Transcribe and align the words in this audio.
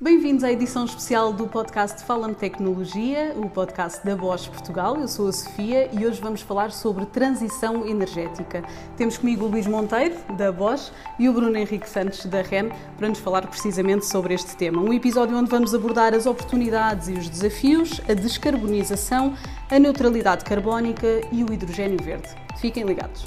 Bem-vindos 0.00 0.44
à 0.44 0.52
edição 0.52 0.84
especial 0.84 1.32
do 1.32 1.48
podcast 1.48 2.04
Fala-me 2.04 2.32
Tecnologia, 2.32 3.34
o 3.34 3.50
podcast 3.50 4.06
da 4.06 4.14
Bosch 4.14 4.46
Portugal. 4.46 4.96
Eu 4.96 5.08
sou 5.08 5.26
a 5.26 5.32
Sofia 5.32 5.90
e 5.92 6.06
hoje 6.06 6.20
vamos 6.20 6.40
falar 6.40 6.70
sobre 6.70 7.04
transição 7.04 7.84
energética. 7.84 8.62
Temos 8.96 9.18
comigo 9.18 9.44
o 9.44 9.48
Luís 9.48 9.66
Monteiro, 9.66 10.14
da 10.36 10.52
Bosch, 10.52 10.92
e 11.18 11.28
o 11.28 11.32
Bruno 11.32 11.56
Henrique 11.56 11.90
Santos, 11.90 12.24
da 12.26 12.42
REN, 12.42 12.68
para 12.96 13.08
nos 13.08 13.18
falar 13.18 13.44
precisamente 13.48 14.06
sobre 14.06 14.34
este 14.34 14.56
tema. 14.56 14.80
Um 14.80 14.92
episódio 14.92 15.36
onde 15.36 15.50
vamos 15.50 15.74
abordar 15.74 16.14
as 16.14 16.26
oportunidades 16.26 17.08
e 17.08 17.14
os 17.14 17.28
desafios, 17.28 18.00
a 18.08 18.14
descarbonização, 18.14 19.34
a 19.68 19.80
neutralidade 19.80 20.44
carbónica 20.44 21.08
e 21.32 21.42
o 21.42 21.52
hidrogênio 21.52 22.00
verde. 22.00 22.28
Fiquem 22.60 22.84
ligados. 22.84 23.24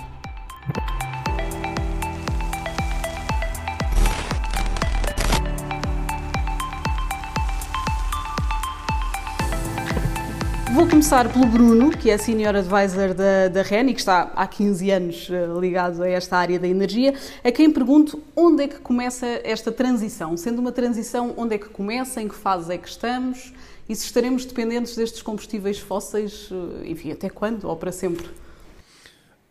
Vou 10.74 10.88
começar 10.88 11.32
pelo 11.32 11.46
Bruno, 11.46 11.92
que 11.92 12.10
é 12.10 12.18
Senior 12.18 12.56
Advisor 12.56 13.14
da, 13.14 13.50
da 13.50 13.62
REN 13.62 13.90
e 13.90 13.94
que 13.94 14.00
está 14.00 14.32
há 14.34 14.48
15 14.48 14.90
anos 14.90 15.28
eh, 15.30 15.46
ligado 15.60 16.02
a 16.02 16.08
esta 16.08 16.38
área 16.38 16.58
da 16.58 16.68
energia, 16.68 17.14
a 17.44 17.52
quem 17.52 17.70
pergunto 17.70 18.24
onde 18.34 18.64
é 18.64 18.68
que 18.70 18.80
começa 18.80 19.28
esta 19.44 19.70
transição? 19.70 20.38
Sendo 20.38 20.60
uma 20.60 20.72
transição, 20.72 21.34
onde 21.36 21.56
é 21.56 21.58
que 21.58 21.68
começa, 21.68 22.22
em 22.22 22.28
que 22.30 22.36
fase 22.36 22.74
é 22.74 22.78
que 22.78 22.88
estamos 22.88 23.52
e 23.90 23.94
se 23.94 24.06
estaremos 24.06 24.46
dependentes 24.46 24.96
destes 24.96 25.22
combustíveis 25.22 25.78
fósseis, 25.78 26.50
eh, 26.50 26.90
enfim, 26.90 27.12
até 27.12 27.30
quando 27.30 27.66
ou 27.68 27.76
para 27.76 27.92
sempre? 27.92 28.30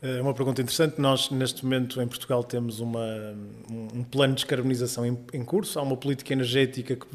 É 0.01 0.23
uma 0.23 0.33
pergunta 0.33 0.63
interessante. 0.63 0.99
Nós, 0.99 1.31
neste 1.31 1.65
momento, 1.65 2.01
em 2.01 2.09
Portugal, 2.09 2.43
temos 2.43 2.81
uma, 2.81 3.37
um 3.69 4.03
plano 4.05 4.35
de 4.35 4.43
descarbonização 4.43 5.05
em, 5.05 5.19
em 5.35 5.45
curso. 5.45 5.79
Há 5.79 5.83
uma 5.83 5.99
política 5.99 6.33
energética 6.33 6.97
que 6.97 7.07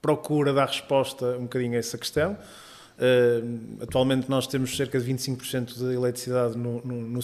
procura 0.00 0.54
dar 0.54 0.66
resposta 0.66 1.36
um 1.38 1.42
bocadinho 1.42 1.74
a 1.74 1.76
essa 1.76 1.98
questão. 1.98 2.38
Uh, 2.96 3.82
atualmente 3.82 4.30
nós 4.30 4.46
temos 4.46 4.76
cerca 4.76 5.00
de 5.00 5.12
25% 5.12 5.78
de 5.78 5.94
eletricidade 5.94 6.56
no, 6.56 6.80
no, 6.84 7.00
no, 7.00 7.20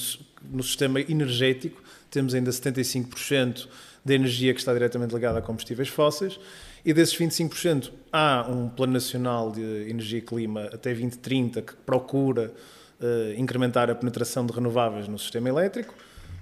no, 0.51 0.63
sistema 0.65 1.01
energético, 1.01 1.81
temos 2.11 2.35
ainda 2.35 2.51
75% 2.51 3.69
de 4.05 4.15
energia 4.15 4.53
que 4.53 4.59
está 4.59 4.73
diretamente 4.73 5.15
ligada 5.15 5.39
a 5.39 5.43
combustíveis 5.43 5.89
fósseis 5.89 6.41
e 6.85 6.93
desses 6.93 7.17
25% 7.17 7.93
há 8.13 8.47
um 8.51 8.69
plano 8.69 8.95
nacional 8.95 9.53
de 9.53 9.89
energia 9.89 10.19
e 10.19 10.23
clima 10.23 10.65
até 10.73 10.91
2030 10.91 11.63
que 11.63 11.75
procura 11.87 12.53
uh, 13.01 13.39
incrementar 13.39 13.89
a 13.91 13.95
penetração 13.95 14.45
de 14.45 14.53
renováveis 14.53 15.07
no 15.07 15.19
sistema 15.21 15.49
elétrico 15.49 15.95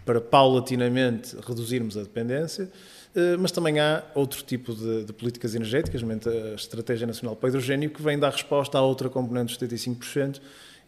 para 0.06 0.22
paulatinamente 0.22 1.36
reduzirmos 1.46 1.98
a 1.98 2.02
dependência. 2.02 2.70
Eh, 3.14 3.37
mas 3.37 3.51
também 3.51 3.81
há 3.81 4.03
outro 4.14 4.42
tipo 4.42 4.75
de, 4.75 5.05
de 5.05 5.12
políticas 5.12 5.55
energéticas, 5.55 6.03
a 6.03 6.55
Estratégia 6.55 7.06
Nacional 7.06 7.37
para 7.37 7.47
o 7.47 7.51
Hidrogênio, 7.51 7.91
que 7.91 8.03
vem 8.03 8.19
dar 8.19 8.31
resposta 8.31 8.78
a 8.78 8.83
outra 8.83 9.09
componente 9.09 9.59
dos 9.59 9.69
75% 9.69 10.41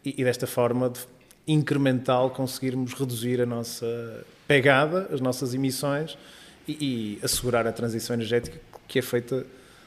e, 0.05 0.21
e 0.21 0.25
desta 0.25 0.47
forma 0.47 0.91
de 0.91 1.01
incremental 1.47 2.31
conseguirmos 2.31 2.93
reduzir 2.95 3.41
a 3.41 3.47
nossa 3.47 4.25
pegada, 4.47 5.09
as 5.13 5.21
nossas 5.21 5.55
emissões 5.55 6.17
e, 6.69 7.19
e 7.21 7.25
assegurar 7.25 7.67
a 7.67 7.73
transição 7.73 8.15
energética 8.15 8.61
que 8.87 8.98
é 8.98 9.03
feita 9.03 9.47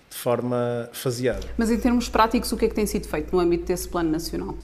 de 0.10 0.16
forma 0.16 0.90
faseada. 0.92 1.46
Mas 1.58 1.70
em 1.70 1.80
termos 1.80 2.10
práticos, 2.10 2.52
o 2.52 2.58
que 2.58 2.66
é 2.66 2.70
que 2.70 2.76
tem 2.76 2.86
sido 2.86 3.08
feito 3.08 3.34
no 3.34 3.40
âmbito 3.40 3.66
desse 3.66 3.88
plano 3.88 4.10
nacional? 4.12 4.58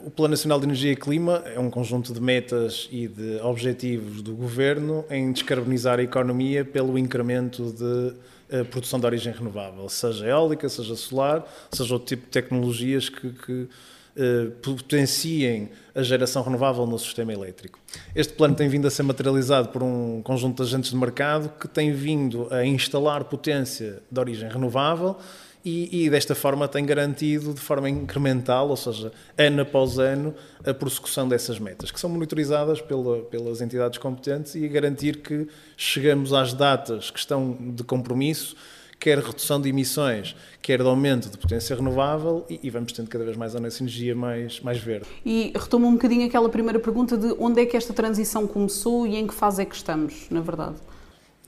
O 0.00 0.10
Plano 0.10 0.30
Nacional 0.30 0.58
de 0.58 0.64
Energia 0.64 0.92
e 0.92 0.96
Clima 0.96 1.42
é 1.44 1.60
um 1.60 1.68
conjunto 1.68 2.10
de 2.14 2.18
metas 2.18 2.88
e 2.90 3.06
de 3.06 3.38
objetivos 3.42 4.22
do 4.22 4.34
governo 4.34 5.04
em 5.10 5.30
descarbonizar 5.30 5.98
a 5.98 6.02
economia 6.02 6.64
pelo 6.64 6.98
incremento 6.98 7.74
de 7.74 8.56
uh, 8.56 8.64
produção 8.70 8.98
de 8.98 9.04
origem 9.04 9.34
renovável, 9.34 9.86
seja 9.90 10.28
eólica, 10.28 10.66
seja 10.70 10.96
solar, 10.96 11.44
seja 11.70 11.92
outro 11.92 12.08
tipo 12.08 12.24
de 12.24 12.30
tecnologias 12.30 13.10
que, 13.10 13.30
que 13.32 13.52
uh, 13.52 14.50
potenciem 14.62 15.68
a 15.94 16.02
geração 16.02 16.42
renovável 16.42 16.86
no 16.86 16.98
sistema 16.98 17.34
elétrico. 17.34 17.78
Este 18.14 18.32
plano 18.32 18.54
tem 18.54 18.70
vindo 18.70 18.86
a 18.88 18.90
ser 18.90 19.02
materializado 19.02 19.68
por 19.68 19.82
um 19.82 20.22
conjunto 20.22 20.62
de 20.62 20.70
agentes 20.70 20.88
de 20.88 20.96
mercado 20.96 21.52
que 21.60 21.68
tem 21.68 21.92
vindo 21.92 22.48
a 22.50 22.64
instalar 22.64 23.24
potência 23.24 24.02
de 24.10 24.18
origem 24.18 24.48
renovável 24.48 25.18
e, 25.66 26.04
e, 26.04 26.08
desta 26.08 26.32
forma 26.32 26.68
tem 26.68 26.86
garantido 26.86 27.52
de 27.52 27.60
forma 27.60 27.90
incremental, 27.90 28.68
ou 28.68 28.76
seja, 28.76 29.10
ano 29.36 29.62
após 29.62 29.98
ano, 29.98 30.32
a 30.64 30.72
prossecução 30.72 31.28
dessas 31.28 31.58
metas, 31.58 31.90
que 31.90 31.98
são 31.98 32.08
monitorizadas 32.08 32.80
pela, 32.80 33.22
pelas 33.22 33.60
entidades 33.60 33.98
competentes 33.98 34.54
e 34.54 34.64
a 34.64 34.68
garantir 34.68 35.16
que 35.16 35.48
chegamos 35.76 36.32
às 36.32 36.54
datas 36.54 37.10
que 37.10 37.18
estão 37.18 37.58
de 37.74 37.82
compromisso, 37.82 38.54
quer 39.00 39.18
redução 39.18 39.60
de 39.60 39.68
emissões, 39.68 40.36
quer 40.62 40.80
de 40.80 40.86
aumento 40.86 41.28
de 41.28 41.36
potência 41.36 41.74
renovável 41.74 42.46
e, 42.48 42.60
e 42.62 42.70
vamos 42.70 42.92
tendo 42.92 43.08
cada 43.08 43.24
vez 43.24 43.36
mais 43.36 43.56
a 43.56 43.58
nossa 43.58 43.82
energia 43.82 44.14
mais, 44.14 44.60
mais 44.60 44.78
verde. 44.78 45.08
E 45.24 45.52
retomo 45.52 45.88
um 45.88 45.94
bocadinho 45.94 46.28
aquela 46.28 46.48
primeira 46.48 46.78
pergunta 46.78 47.18
de 47.18 47.34
onde 47.40 47.60
é 47.60 47.66
que 47.66 47.76
esta 47.76 47.92
transição 47.92 48.46
começou 48.46 49.04
e 49.04 49.16
em 49.16 49.26
que 49.26 49.34
fase 49.34 49.62
é 49.62 49.64
que 49.64 49.74
estamos, 49.74 50.28
na 50.30 50.40
verdade? 50.40 50.76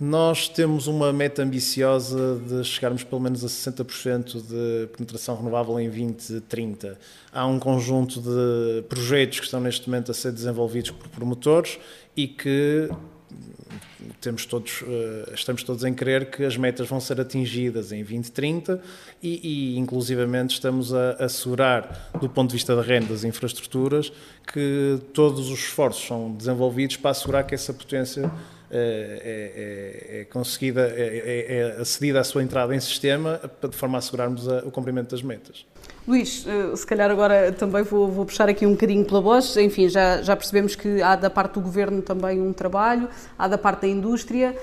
Nós 0.01 0.49
temos 0.49 0.87
uma 0.87 1.13
meta 1.13 1.43
ambiciosa 1.43 2.41
de 2.47 2.63
chegarmos 2.63 3.03
pelo 3.03 3.21
menos 3.21 3.45
a 3.45 3.49
60% 3.49 4.47
de 4.47 4.87
penetração 4.97 5.37
renovável 5.37 5.81
em 5.81 5.89
2030. 5.89 6.97
Há 7.33 7.45
um 7.45 7.59
conjunto 7.59 8.21
de 8.21 8.83
projetos 8.83 9.41
que 9.41 9.47
estão 9.47 9.61
neste 9.61 9.89
momento 9.89 10.13
a 10.13 10.15
ser 10.15 10.31
desenvolvidos 10.31 10.93
por 10.93 11.09
promotores 11.09 11.81
e 12.17 12.29
que 12.29 12.89
temos 14.21 14.47
todos, 14.47 14.85
eh, 14.87 15.33
estamos 15.35 15.65
todos 15.65 15.83
em 15.83 15.93
crer 15.93 16.31
que 16.31 16.45
as 16.45 16.57
metas 16.57 16.89
vão 16.89 17.01
ser 17.01 17.21
atingidas 17.21 17.91
em 17.91 17.99
2030 17.99 18.81
e, 19.21 19.75
e 19.75 19.79
inclusivamente 19.79 20.55
estamos 20.55 20.95
a 20.95 21.25
assegurar, 21.25 22.11
do 22.21 22.29
ponto 22.29 22.51
de 22.51 22.55
vista 22.55 22.77
da 22.77 22.83
renda 22.83 23.09
das 23.09 23.25
infraestruturas, 23.25 24.13
que 24.53 25.01
todos 25.13 25.51
os 25.51 25.59
esforços 25.59 26.07
são 26.07 26.33
desenvolvidos 26.33 26.97
para 26.97 27.11
assegurar 27.11 27.45
que 27.45 27.55
essa 27.55 27.75
potência 27.75 28.31
é, 28.71 30.13
é, 30.15 30.21
é 30.21 30.25
conseguida, 30.25 30.93
é, 30.95 31.77
é, 31.77 31.81
acedida 31.81 32.21
a 32.21 32.25
sua 32.25 32.43
entrada 32.43 32.75
em 32.75 32.81
sistema 32.81 33.41
de 33.63 33.77
forma 33.77 33.97
a 33.97 34.01
assegurarmos 34.01 34.49
a, 34.49 34.59
o 34.59 34.71
cumprimento 34.71 35.11
das 35.11 35.23
metas. 35.23 35.67
Luís, 36.07 36.47
se 36.75 36.87
calhar 36.87 37.11
agora 37.11 37.53
também 37.53 37.83
vou, 37.83 38.11
vou, 38.11 38.25
puxar 38.25 38.49
aqui 38.49 38.65
um 38.65 38.73
bocadinho 38.73 39.05
pela 39.05 39.21
voz. 39.21 39.57
Enfim, 39.59 39.89
já, 39.91 40.23
já 40.23 40.35
percebemos 40.35 40.75
que 40.75 41.03
há 41.03 41.15
da 41.17 41.29
parte 41.29 41.55
do 41.55 41.61
governo 41.61 42.01
também 42.01 42.41
um 42.41 42.53
trabalho, 42.53 43.11
há 43.39 43.47
da 43.47 43.59
parte 43.59 43.83
da 43.83 43.89
indústria. 43.89 44.57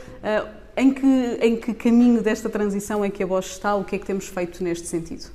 Em 0.78 0.94
que, 0.94 1.38
em 1.42 1.56
que 1.56 1.74
caminho 1.74 2.22
desta 2.22 2.50
transição 2.50 3.06
é 3.06 3.10
que 3.10 3.24
a 3.24 3.28
Bosch 3.28 3.52
está? 3.52 3.76
O 3.76 3.84
que 3.84 3.96
é 3.96 4.00
que 4.00 4.06
temos 4.06 4.28
feito 4.28 4.64
neste 4.64 4.88
sentido? 4.88 5.30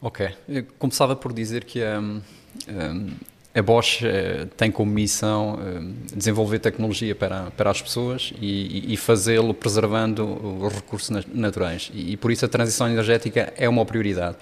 Ok. 0.00 0.28
Eu 0.48 0.64
começava 0.78 1.14
por 1.14 1.32
dizer 1.32 1.64
que 1.64 1.80
um, 1.82 2.20
um, 2.68 3.10
a 3.56 3.62
Bosch 3.62 4.02
eh, 4.04 4.46
tem 4.54 4.70
como 4.70 4.92
missão 4.92 5.58
eh, 5.58 6.14
desenvolver 6.14 6.58
tecnologia 6.58 7.14
para, 7.14 7.50
para 7.56 7.70
as 7.70 7.80
pessoas 7.80 8.34
e, 8.38 8.92
e 8.92 8.96
fazê-lo 8.98 9.54
preservando 9.54 10.26
os 10.62 10.74
recursos 10.74 11.24
naturais. 11.32 11.90
E, 11.94 12.12
e, 12.12 12.16
por 12.18 12.30
isso 12.30 12.44
a 12.44 12.48
transição 12.48 12.86
energética 12.86 13.54
é 13.56 13.66
uma 13.66 13.86
prioridade. 13.86 14.36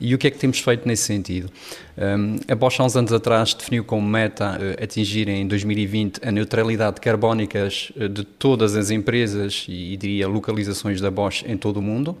E 0.00 0.12
o 0.16 0.18
que 0.18 0.26
é 0.26 0.30
que 0.32 0.38
temos 0.38 0.58
feito 0.58 0.86
nesse 0.86 1.04
sentido? 1.04 1.48
Um, 1.96 2.38
a 2.48 2.56
Bosch, 2.56 2.80
há 2.80 2.84
uns 2.84 2.96
anos 2.96 3.12
atrás, 3.12 3.54
definiu 3.54 3.84
como 3.84 4.06
meta 4.06 4.58
uh, 4.58 4.82
atingir 4.82 5.28
em 5.28 5.46
2020 5.46 6.20
a 6.26 6.32
neutralidade 6.32 7.00
carbónica 7.00 7.68
de 7.68 8.24
todas 8.24 8.74
as 8.74 8.90
empresas 8.90 9.64
e, 9.68 9.94
e, 9.94 9.96
diria, 9.96 10.26
localizações 10.26 11.00
da 11.00 11.10
Bosch 11.10 11.44
em 11.46 11.56
todo 11.56 11.76
o 11.76 11.82
mundo. 11.82 12.18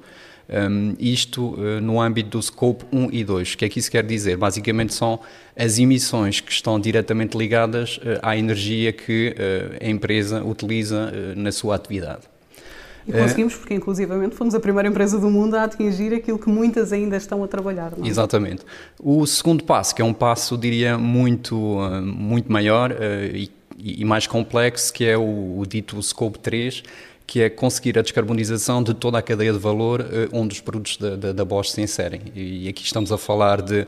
Um, 0.48 0.94
isto 1.00 1.54
uh, 1.54 1.80
no 1.80 2.00
âmbito 2.00 2.30
do 2.30 2.42
Scope 2.42 2.84
1 2.92 3.08
e 3.10 3.24
2. 3.24 3.54
O 3.54 3.58
que 3.58 3.64
é 3.64 3.68
que 3.68 3.80
isso 3.80 3.90
quer 3.90 4.04
dizer? 4.04 4.36
Basicamente 4.36 4.94
são 4.94 5.18
as 5.56 5.78
emissões 5.78 6.40
que 6.40 6.52
estão 6.52 6.78
diretamente 6.78 7.36
ligadas 7.36 7.96
uh, 7.96 8.20
à 8.22 8.36
energia 8.36 8.92
que 8.92 9.34
uh, 9.36 9.84
a 9.84 9.88
empresa 9.88 10.44
utiliza 10.44 11.12
na 11.34 11.50
sua 11.50 11.74
atividade. 11.74 12.22
E 13.08 13.12
conseguimos 13.12 13.54
porque, 13.54 13.72
inclusivamente, 13.72 14.34
fomos 14.34 14.52
a 14.54 14.58
primeira 14.58 14.88
empresa 14.88 15.18
do 15.18 15.30
mundo 15.30 15.54
a 15.54 15.62
atingir 15.62 16.12
aquilo 16.12 16.38
que 16.38 16.48
muitas 16.48 16.92
ainda 16.92 17.16
estão 17.16 17.42
a 17.44 17.46
trabalhar. 17.46 17.92
É? 18.02 18.06
Exatamente. 18.06 18.64
O 18.98 19.24
segundo 19.26 19.62
passo, 19.62 19.94
que 19.94 20.02
é 20.02 20.04
um 20.04 20.12
passo, 20.12 20.58
diria, 20.58 20.98
muito, 20.98 21.78
muito 22.02 22.50
maior 22.50 22.90
e, 23.32 23.48
e 23.78 24.04
mais 24.04 24.26
complexo, 24.26 24.92
que 24.92 25.04
é 25.04 25.16
o, 25.16 25.60
o 25.60 25.64
dito 25.64 26.02
Scope 26.02 26.40
3, 26.40 26.82
que 27.26 27.42
é 27.42 27.50
conseguir 27.50 27.98
a 27.98 28.02
descarbonização 28.02 28.82
de 28.82 28.94
toda 28.94 29.18
a 29.18 29.22
cadeia 29.22 29.52
de 29.52 29.58
valor 29.58 30.00
uh, 30.00 30.04
onde 30.32 30.54
os 30.54 30.60
produtos 30.60 30.96
da, 30.96 31.16
da, 31.16 31.32
da, 31.32 31.44
Bosch 31.44 31.72
se 31.72 31.80
inserem. 31.80 32.20
E, 32.34 32.68
aqui 32.68 32.84
estamos 32.84 33.10
a 33.10 33.18
falar 33.18 33.60
de 33.60 33.80
uh, 33.80 33.86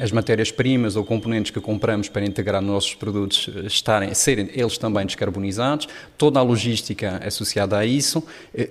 as 0.00 0.12
matérias-primas 0.12 0.94
ou 0.94 1.04
componentes 1.04 1.50
que 1.50 1.60
compramos 1.60 2.08
para 2.08 2.24
integrar 2.24 2.62
nos 2.62 2.70
nossos 2.70 2.94
produtos 2.94 3.48
uh, 3.48 3.66
estarem, 3.66 4.14
serem 4.14 4.48
eles 4.52 4.78
também 4.78 5.04
descarbonizados, 5.04 5.88
toda 6.16 6.38
a 6.38 6.42
logística 6.42 7.20
associada 7.26 7.76
a 7.76 7.84
isso 7.84 8.22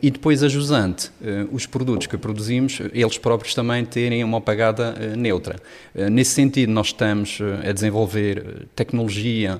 e 0.02 0.10
depois 0.10 0.44
a 0.44 0.48
jusante, 0.48 1.12
os 1.52 1.66
produtos 1.66 2.08
que 2.08 2.18
produzimos, 2.18 2.80
eles 2.94 3.18
próprios 3.18 3.54
também 3.54 3.84
terem 3.86 4.24
uma 4.24 4.40
pagada 4.40 4.94
neutra. 5.16 5.58
nesse 6.12 6.32
sentido, 6.32 6.72
nós 6.72 6.88
estamos 6.88 7.40
a 7.68 7.72
desenvolver 7.72 8.68
tecnologia 8.76 9.60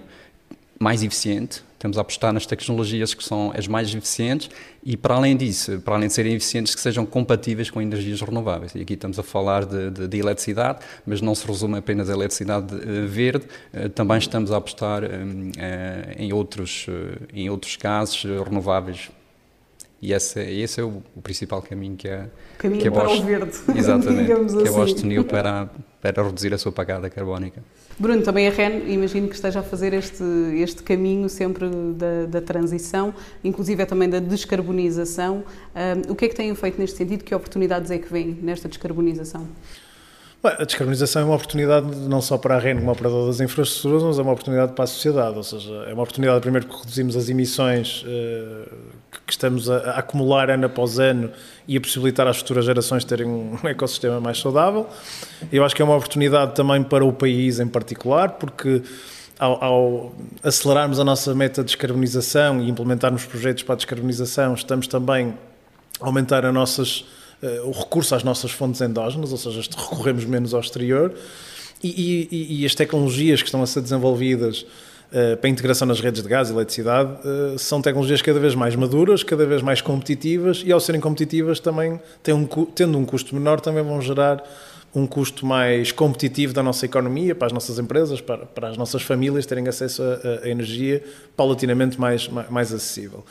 mais 0.80 1.04
eficiente, 1.04 1.62
estamos 1.78 1.98
a 1.98 2.02
apostar 2.02 2.34
nas 2.34 2.46
tecnologias 2.46 3.14
que 3.14 3.24
são 3.24 3.54
as 3.56 3.68
mais 3.68 3.94
eficientes 3.94 4.50
e, 4.84 4.98
para 4.98 5.16
além 5.16 5.38
disso, 5.38 5.80
para 5.86 5.96
além 5.96 6.08
de 6.08 6.14
serem 6.14 6.34
eficientes, 6.34 6.74
que 6.74 6.82
sejam 6.82 7.06
compatíveis 7.06 7.70
com 7.70 7.80
energias 7.80 8.20
renováveis. 8.20 8.74
E 8.74 8.82
aqui 8.82 8.94
estamos 8.94 9.20
a 9.20 9.24
falar 9.24 9.64
de, 9.64 9.92
de, 9.92 10.08
de 10.08 10.18
eletricidade, 10.18 10.80
mas 11.06 11.22
não 11.22 11.36
se 11.36 11.46
resume 11.46 11.78
apenas 11.78 12.10
a 12.10 12.14
eletricidade 12.14 12.74
uh, 12.74 13.08
verde, 13.08 13.46
uh, 13.74 13.90
também 13.90 14.18
estamos 14.18 14.52
a 14.52 14.58
apostar 14.58 15.04
um, 15.04 15.52
em, 16.18 16.34
outros, 16.34 16.88
em 17.34 17.50
outros 17.50 17.76
casos 17.76 18.24
renováveis 18.24 19.10
e 20.02 20.14
esse, 20.14 20.40
esse 20.40 20.80
é 20.80 20.84
o, 20.84 21.02
o, 21.16 21.22
principal 21.22 21.62
caminho 21.62 21.96
que 21.96 22.08
é 22.08 22.28
caminho 22.58 22.82
que 22.82 22.88
é 22.88 22.92
para 22.92 23.06
Bosch, 23.06 23.20
o 23.20 23.24
verde, 23.24 23.58
exatamente, 23.76 24.26
que 24.26 24.32
assim. 24.32 24.68
a 24.68 24.72
Bosch 24.72 24.94
definiu 24.94 25.26
para, 25.26 25.70
para 26.02 26.24
reduzir 26.24 26.54
a 26.54 26.58
sua 26.58 26.72
pagada 26.72 27.10
carbónica. 27.10 27.64
Bruno, 28.00 28.22
também 28.22 28.48
a 28.48 28.52
REN, 28.52 28.84
imagino 28.88 29.28
que 29.28 29.34
esteja 29.34 29.62
a 29.62 29.64
fazer 29.64 29.92
este, 29.92 30.24
este 30.56 30.84
caminho 30.84 31.28
sempre 31.28 31.68
da, 31.96 32.28
da 32.28 32.42
transição, 32.42 33.12
inclusive 33.44 33.82
é 33.82 33.86
também 33.88 34.08
da 34.08 34.20
descarbonização. 34.20 35.44
Um, 35.76 36.12
o 36.12 36.16
que 36.16 36.26
é 36.26 36.28
que 36.30 36.36
têm 36.36 36.54
feito 36.54 36.80
neste 36.80 36.96
sentido? 36.96 37.24
Que 37.24 37.34
oportunidades 37.34 37.90
é 37.90 37.98
que 37.98 38.12
vêm 38.12 38.38
nesta 38.42 38.70
descarbonização? 38.70 39.48
A 40.44 40.64
descarbonização 40.64 41.24
é 41.24 41.26
uma 41.26 41.36
oportunidade 41.36 41.88
não 42.08 42.22
só 42.22 42.38
para 42.38 42.56
a 42.56 42.60
REN 42.60 42.78
como 42.78 42.92
operador 42.92 43.26
das 43.26 43.42
infraestruturas, 43.42 44.04
mas 44.04 44.20
é 44.20 44.22
uma 44.22 44.32
oportunidade 44.32 44.74
para 44.74 44.84
a 44.84 44.88
sociedade. 44.88 45.36
Ou 45.36 45.44
seja, 45.44 45.74
é 45.88 45.94
uma 45.94 46.04
oportunidade, 46.04 46.40
primeiro, 46.42 46.68
que 46.68 46.78
reduzimos 46.78 47.16
as 47.16 47.28
emissões 47.28 48.04
uh, 48.04 48.70
que 49.28 49.34
estamos 49.34 49.70
a, 49.70 49.78
a, 49.78 50.00
acumular 50.00 50.50
ano 50.50 50.66
após 50.66 50.98
ano 50.98 51.30
e 51.68 51.76
a 51.76 51.82
possibilitar 51.82 52.26
às 52.26 52.38
futuras 52.38 52.64
gerações 52.64 53.04
terem 53.04 53.28
um 53.28 53.60
ecossistema 53.68 54.22
mais 54.22 54.40
saudável. 54.40 54.88
Eu 55.52 55.66
acho 55.66 55.76
que 55.76 55.82
é 55.82 55.86
uma 55.86 55.96
oportunidade 55.96 56.56
também 56.56 56.82
para 56.82 57.04
o 57.04 57.12
país 57.12 57.60
em 57.60 57.68
particular, 57.68 58.32
porque 58.32 58.82
ao, 59.38 59.64
ao, 59.64 60.16
acelerarmos 60.42 60.98
a 61.00 61.04
nossa 61.04 61.36
meta 61.36 61.62
de 61.62 61.68
descarbonização 61.68 62.62
e 62.62 62.70
implementarmos 62.70 63.26
projetos 63.26 63.64
para 63.64 63.74
a 63.74 63.76
descarbonização, 63.76 64.54
estamos 64.54 64.88
também 64.88 65.38
a 66.00 66.06
aumentar 66.06 66.46
as 66.46 66.54
nossas 66.54 67.06
uh, 67.44 67.68
o 67.68 67.72
recurso 67.72 68.16
às 68.16 68.24
nossas 68.24 68.52
fontes 68.52 68.80
endógenas, 68.80 69.32
ou 69.32 69.38
seja, 69.38 69.62
recorremos 69.62 70.24
menos 70.26 70.54
ao 70.54 70.62
exterior, 70.62 71.14
e, 71.84 72.28
e, 72.32 72.62
e 72.62 72.66
as 72.66 72.74
tecnologias 72.74 73.42
que 73.42 73.48
estão 73.48 73.62
a 73.62 73.68
ser 73.68 73.82
desenvolvidas 73.82 74.66
uh, 75.12 75.38
para 75.38 75.48
a 75.48 75.50
integração 75.50 75.88
nas 75.88 76.00
redes 76.00 76.22
de 76.22 76.30
gás 76.30 76.50
e 76.50 76.54
eletricidade 76.54 77.12
uh, 77.28 77.58
são 77.58 77.82
tecnologias 77.82 78.22
cada 78.22 78.40
vez 78.40 78.56
mais 78.56 78.76
maduras, 78.76 79.24
cada 79.24 79.46
vez 79.46 79.62
mais 79.62 79.82
competitivas, 79.82 80.64
e 80.66 80.72
ao 80.72 80.80
serem 80.80 81.02
competitivas 81.02 81.60
também, 81.60 82.00
um, 82.30 82.46
tendo 82.74 82.98
um 82.98 83.06
custo 83.06 83.36
menor, 83.36 83.60
também 83.60 83.84
vão 83.84 84.02
gerar 84.02 84.44
um 84.96 85.06
custo 85.06 85.46
mais 85.46 85.92
competitivo 85.92 86.54
da 86.54 86.64
nossa 86.64 86.86
economia, 86.86 87.36
para 87.36 87.48
as 87.48 87.54
nossas 87.54 87.78
empresas, 87.78 88.22
para, 88.22 88.46
para 88.46 88.70
as 88.70 88.78
nossas 88.78 89.02
famílias 89.02 89.46
terem 89.46 89.68
acesso 89.68 90.02
a, 90.02 90.46
a 90.46 90.50
energia 90.50 91.04
paulatinamente 91.36 92.00
mais, 92.00 92.28
mais, 92.28 92.50
mais 92.50 92.74
acessível. 92.74 93.24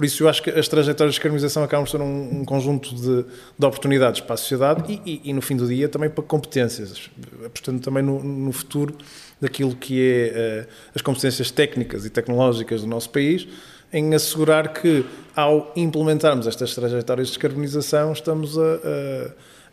Por 0.00 0.06
isso, 0.06 0.22
eu 0.22 0.28
acho 0.30 0.42
que 0.42 0.48
as 0.48 0.66
trajetórias 0.66 1.12
de 1.12 1.18
descarbonização 1.18 1.62
acabam 1.62 1.84
por 1.84 1.90
ser 1.90 2.00
um, 2.00 2.40
um 2.40 2.44
conjunto 2.44 2.94
de, 2.94 3.22
de, 3.58 3.66
oportunidades 3.66 4.22
para 4.22 4.32
a 4.32 4.36
sociedade 4.38 4.90
e, 4.90 5.02
e, 5.04 5.30
e, 5.30 5.32
no 5.34 5.42
fim 5.42 5.56
do 5.56 5.66
dia, 5.66 5.90
também 5.90 6.08
para 6.08 6.24
competências, 6.24 7.10
apostando 7.44 7.80
também 7.80 8.02
no, 8.02 8.22
no 8.22 8.50
futuro 8.50 8.94
daquilo 9.40 9.74
que 9.74 10.00
é 10.02 10.66
uh, 10.66 10.72
as 10.94 11.02
competências 11.02 11.50
técnicas 11.50 12.04
e 12.04 12.10
tecnológicas 12.10 12.82
do 12.82 12.86
nosso 12.86 13.10
país, 13.10 13.48
em 13.92 14.14
assegurar 14.14 14.72
que, 14.72 15.04
ao 15.34 15.72
implementarmos 15.74 16.46
estas 16.46 16.74
trajetórias 16.74 17.28
de 17.28 17.32
descarbonização, 17.34 18.12
estamos 18.12 18.56
a, 18.58 18.62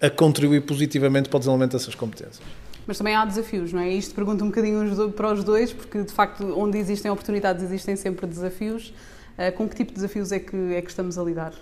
a, 0.01 0.07
a 0.07 0.09
contribuir 0.09 0.61
positivamente 0.61 1.29
para 1.29 1.37
o 1.37 1.39
desenvolvimento 1.39 1.73
dessas 1.73 1.93
competências. 1.93 2.41
Mas 2.87 2.97
também 2.97 3.15
há 3.15 3.25
desafios, 3.25 3.73
não 3.73 3.81
é? 3.81 3.89
Isto 3.89 4.15
pergunto 4.15 4.43
um 4.43 4.47
bocadinho 4.47 5.11
para 5.11 5.33
os 5.33 5.43
dois, 5.43 5.73
porque 5.73 6.03
de 6.03 6.11
facto, 6.11 6.57
onde 6.57 6.77
existem 6.77 7.11
oportunidades, 7.11 7.63
existem 7.63 7.95
sempre 7.95 8.25
desafios. 8.25 8.93
Uh, 9.37 9.51
com 9.55 9.67
que 9.67 9.75
tipo 9.75 9.91
de 9.91 9.95
desafios 9.95 10.31
é 10.31 10.39
que, 10.39 10.55
é 10.73 10.81
que 10.81 10.89
estamos 10.89 11.17
a 11.17 11.23
lidar? 11.23 11.53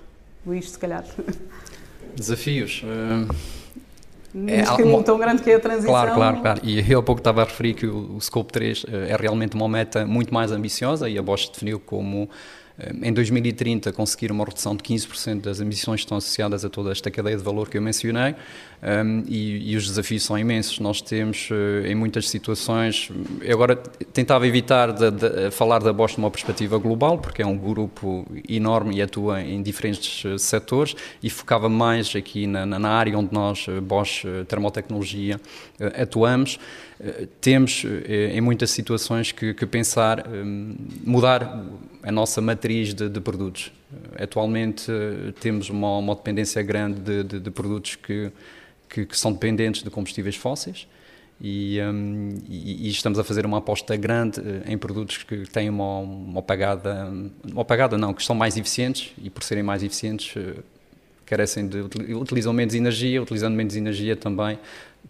Luís, 0.46 0.70
se 0.70 0.80
calhar. 0.80 1.04
Desafios. 2.16 2.84
Uh, 2.84 3.36
é 4.48 4.64
caminho 4.64 5.04
tão 5.04 5.18
grande 5.18 5.42
que 5.42 5.50
é 5.50 5.56
a 5.56 5.60
transição. 5.60 5.92
Claro, 5.92 6.14
claro, 6.14 6.42
claro. 6.42 6.62
E 6.64 6.92
eu 6.92 7.00
há 7.00 7.04
pouco 7.04 7.20
estava 7.20 7.42
a 7.42 7.46
referir 7.46 7.74
que 7.74 7.86
o, 7.88 8.16
o 8.16 8.22
Scope 8.22 8.52
3 8.52 8.84
uh, 8.84 8.88
é 9.10 9.16
realmente 9.16 9.56
uma 9.56 9.70
meta 9.70 10.06
muito 10.06 10.34
mais 10.34 10.52
ambiciosa 10.52 11.10
e 11.10 11.18
a 11.18 11.22
Bosch 11.22 11.50
definiu 11.50 11.80
como 11.80 12.30
em 13.02 13.14
2030 13.14 13.94
conseguir 13.94 14.32
uma 14.32 14.44
redução 14.44 14.76
de 14.76 14.84
15% 14.84 15.42
das 15.42 15.62
emissões 15.62 16.02
que 16.02 16.06
estão 16.06 16.18
associadas 16.18 16.66
a 16.66 16.70
toda 16.70 16.92
esta 16.92 17.10
cadeia 17.10 17.38
de 17.38 17.44
valor 17.44 17.70
que 17.70 17.78
eu 17.78 17.82
mencionei 17.82 18.36
um, 18.84 19.24
e, 19.28 19.72
e, 19.72 19.78
os 19.78 19.88
desafios 19.88 20.24
são 20.24 20.38
imensos. 20.38 20.80
Nós 20.80 21.02
temos 21.02 21.50
uh, 21.50 21.88
em 21.88 21.96
muitas 21.96 22.30
situações, 22.30 23.10
eu 23.42 23.56
agora 23.56 23.78
tentava 23.78 24.46
evitar 24.46 24.92
de, 24.92 25.10
de, 25.10 25.52
falar 25.52 25.80
da 25.80 25.94
Bosch 25.94 26.18
numa 26.18 26.30
perspectiva 26.30 26.78
global, 26.78 27.18
porque 27.18 27.42
é 27.42 27.46
um 27.46 27.58
grupo 27.58 28.28
enorme 28.48 28.98
e 28.98 29.02
atua 29.02 29.42
em 29.42 29.64
diferentes 29.64 30.26
uh, 30.26 30.38
setores 30.38 30.96
e 31.24 31.30
focava 31.30 31.70
mais 31.70 32.14
aqui 32.14 32.46
na, 32.46 32.66
na 32.66 32.90
área 32.90 33.18
onde 33.18 33.34
nós, 33.34 33.66
Bosch 33.84 34.26
Termotecnologia, 34.48 35.40
atuamos. 35.98 36.60
Temos 37.42 37.86
em 38.30 38.40
muitas 38.40 38.72
situações 38.72 39.32
que, 39.32 39.54
que 39.54 39.66
pensar, 39.66 40.26
um, 40.28 40.76
mudar 41.04 41.66
a 42.02 42.12
nossa 42.12 42.40
matriz 42.40 42.94
de, 42.94 43.10
de 43.10 43.20
produtos. 43.20 43.72
Atualmente 44.18 44.92
temos 45.40 45.70
uma, 45.70 45.98
uma 45.98 46.16
dependência 46.16 46.62
grande 46.64 47.02
de, 47.02 47.24
de, 47.24 47.40
de 47.40 47.52
produtos 47.52 47.96
que, 47.96 48.32
que, 48.88 49.06
que, 49.06 49.18
são 49.18 49.34
dependentes 49.34 49.84
de 49.84 49.90
combustíveis 49.90 50.36
fósseis 50.36 50.88
e, 51.40 51.80
um, 51.82 52.38
e, 52.48 52.88
e, 52.88 52.90
estamos 52.90 53.20
a 53.20 53.24
fazer 53.24 53.46
uma 53.46 53.58
aposta 53.58 53.96
grande 53.98 54.40
eh, 54.40 54.72
em 54.72 54.78
produtos 54.78 55.18
que 55.18 55.46
têm 55.50 55.70
uma, 55.70 56.00
uma 56.00 56.42
pagada, 56.42 57.12
uma 57.52 57.66
pagada 57.66 57.98
não, 57.98 58.14
que 58.14 58.24
são 58.24 58.34
mais 58.34 58.56
eficientes 58.56 59.12
e 59.22 59.30
por 59.30 59.44
serem 59.44 59.62
mais 59.62 59.84
eficientes 59.84 60.34
eh, 60.38 60.62
carecem 61.26 61.68
de, 61.68 61.82
utilizam 62.14 62.54
menos 62.54 62.74
energia, 62.74 63.22
utilizando 63.22 63.54
menos 63.54 63.76
energia 63.76 64.16
também 64.16 64.58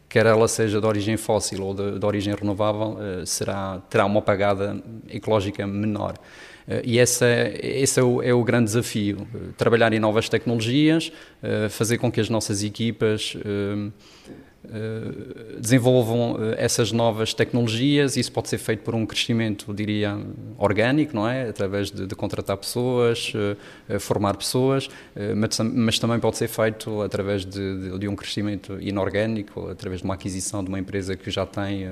quer 0.07 0.25
ela 0.25 0.47
seja 0.47 0.79
de 0.79 0.85
origem 0.85 1.17
fóssil 1.17 1.63
ou 1.63 1.73
de, 1.73 1.99
de 1.99 2.05
origem 2.05 2.33
renovável, 2.33 2.97
eh, 2.99 3.25
será, 3.25 3.81
terá 3.89 4.05
uma 4.05 4.21
pagada 4.21 4.81
ecológica 5.09 5.65
menor. 5.67 6.15
Eh, 6.67 6.81
e 6.85 6.99
essa, 6.99 7.25
esse 7.61 7.99
é 7.99 8.03
o, 8.03 8.21
é 8.21 8.33
o, 8.33 8.43
grande 8.43 8.65
desafio: 8.65 9.27
eh, 9.33 9.37
trabalhar 9.57 9.91
em 9.93 9.99
novas 9.99 10.29
tecnologias, 10.29 11.11
fazer 11.69 11.97
com 11.97 12.11
que 12.11 12.19
as 12.19 12.29
nossas 12.29 12.63
equipas 12.63 13.35
desenvolvam 15.59 16.37
eh, 16.39 16.55
essas 16.57 16.91
novas 16.91 17.33
tecnologias. 17.33 18.17
Isso 18.17 18.31
pode 18.31 18.49
ser 18.49 18.57
feito 18.57 18.81
por 18.83 18.95
um 18.95 19.05
crescimento, 19.05 19.73
diria, 19.73 20.17
orgânico, 20.57 21.15
não 21.15 21.27
é? 21.27 21.49
Através 21.49 21.91
de, 21.91 22.05
de 22.05 22.15
contratar 22.15 22.57
pessoas, 22.57 23.33
eh, 23.89 23.99
formar 23.99 24.35
pessoas, 24.35 24.89
mas, 25.35 25.59
mas, 25.59 25.99
também 25.99 26.19
pode 26.19 26.37
ser 26.37 26.47
feito 26.47 27.01
através 27.01 27.45
de, 27.45 27.91
de, 27.91 27.99
de, 27.99 28.07
um 28.07 28.15
crescimento 28.15 28.77
inorgânico, 28.81 29.69
através 29.69 30.01
de 30.01 30.05
uma 30.05 30.13
aquisição 30.13 30.63
de 30.63 30.69
uma 30.69 30.79
empresa 30.79 31.15
que 31.15 31.29
já 31.31 31.45
tem 31.45 31.85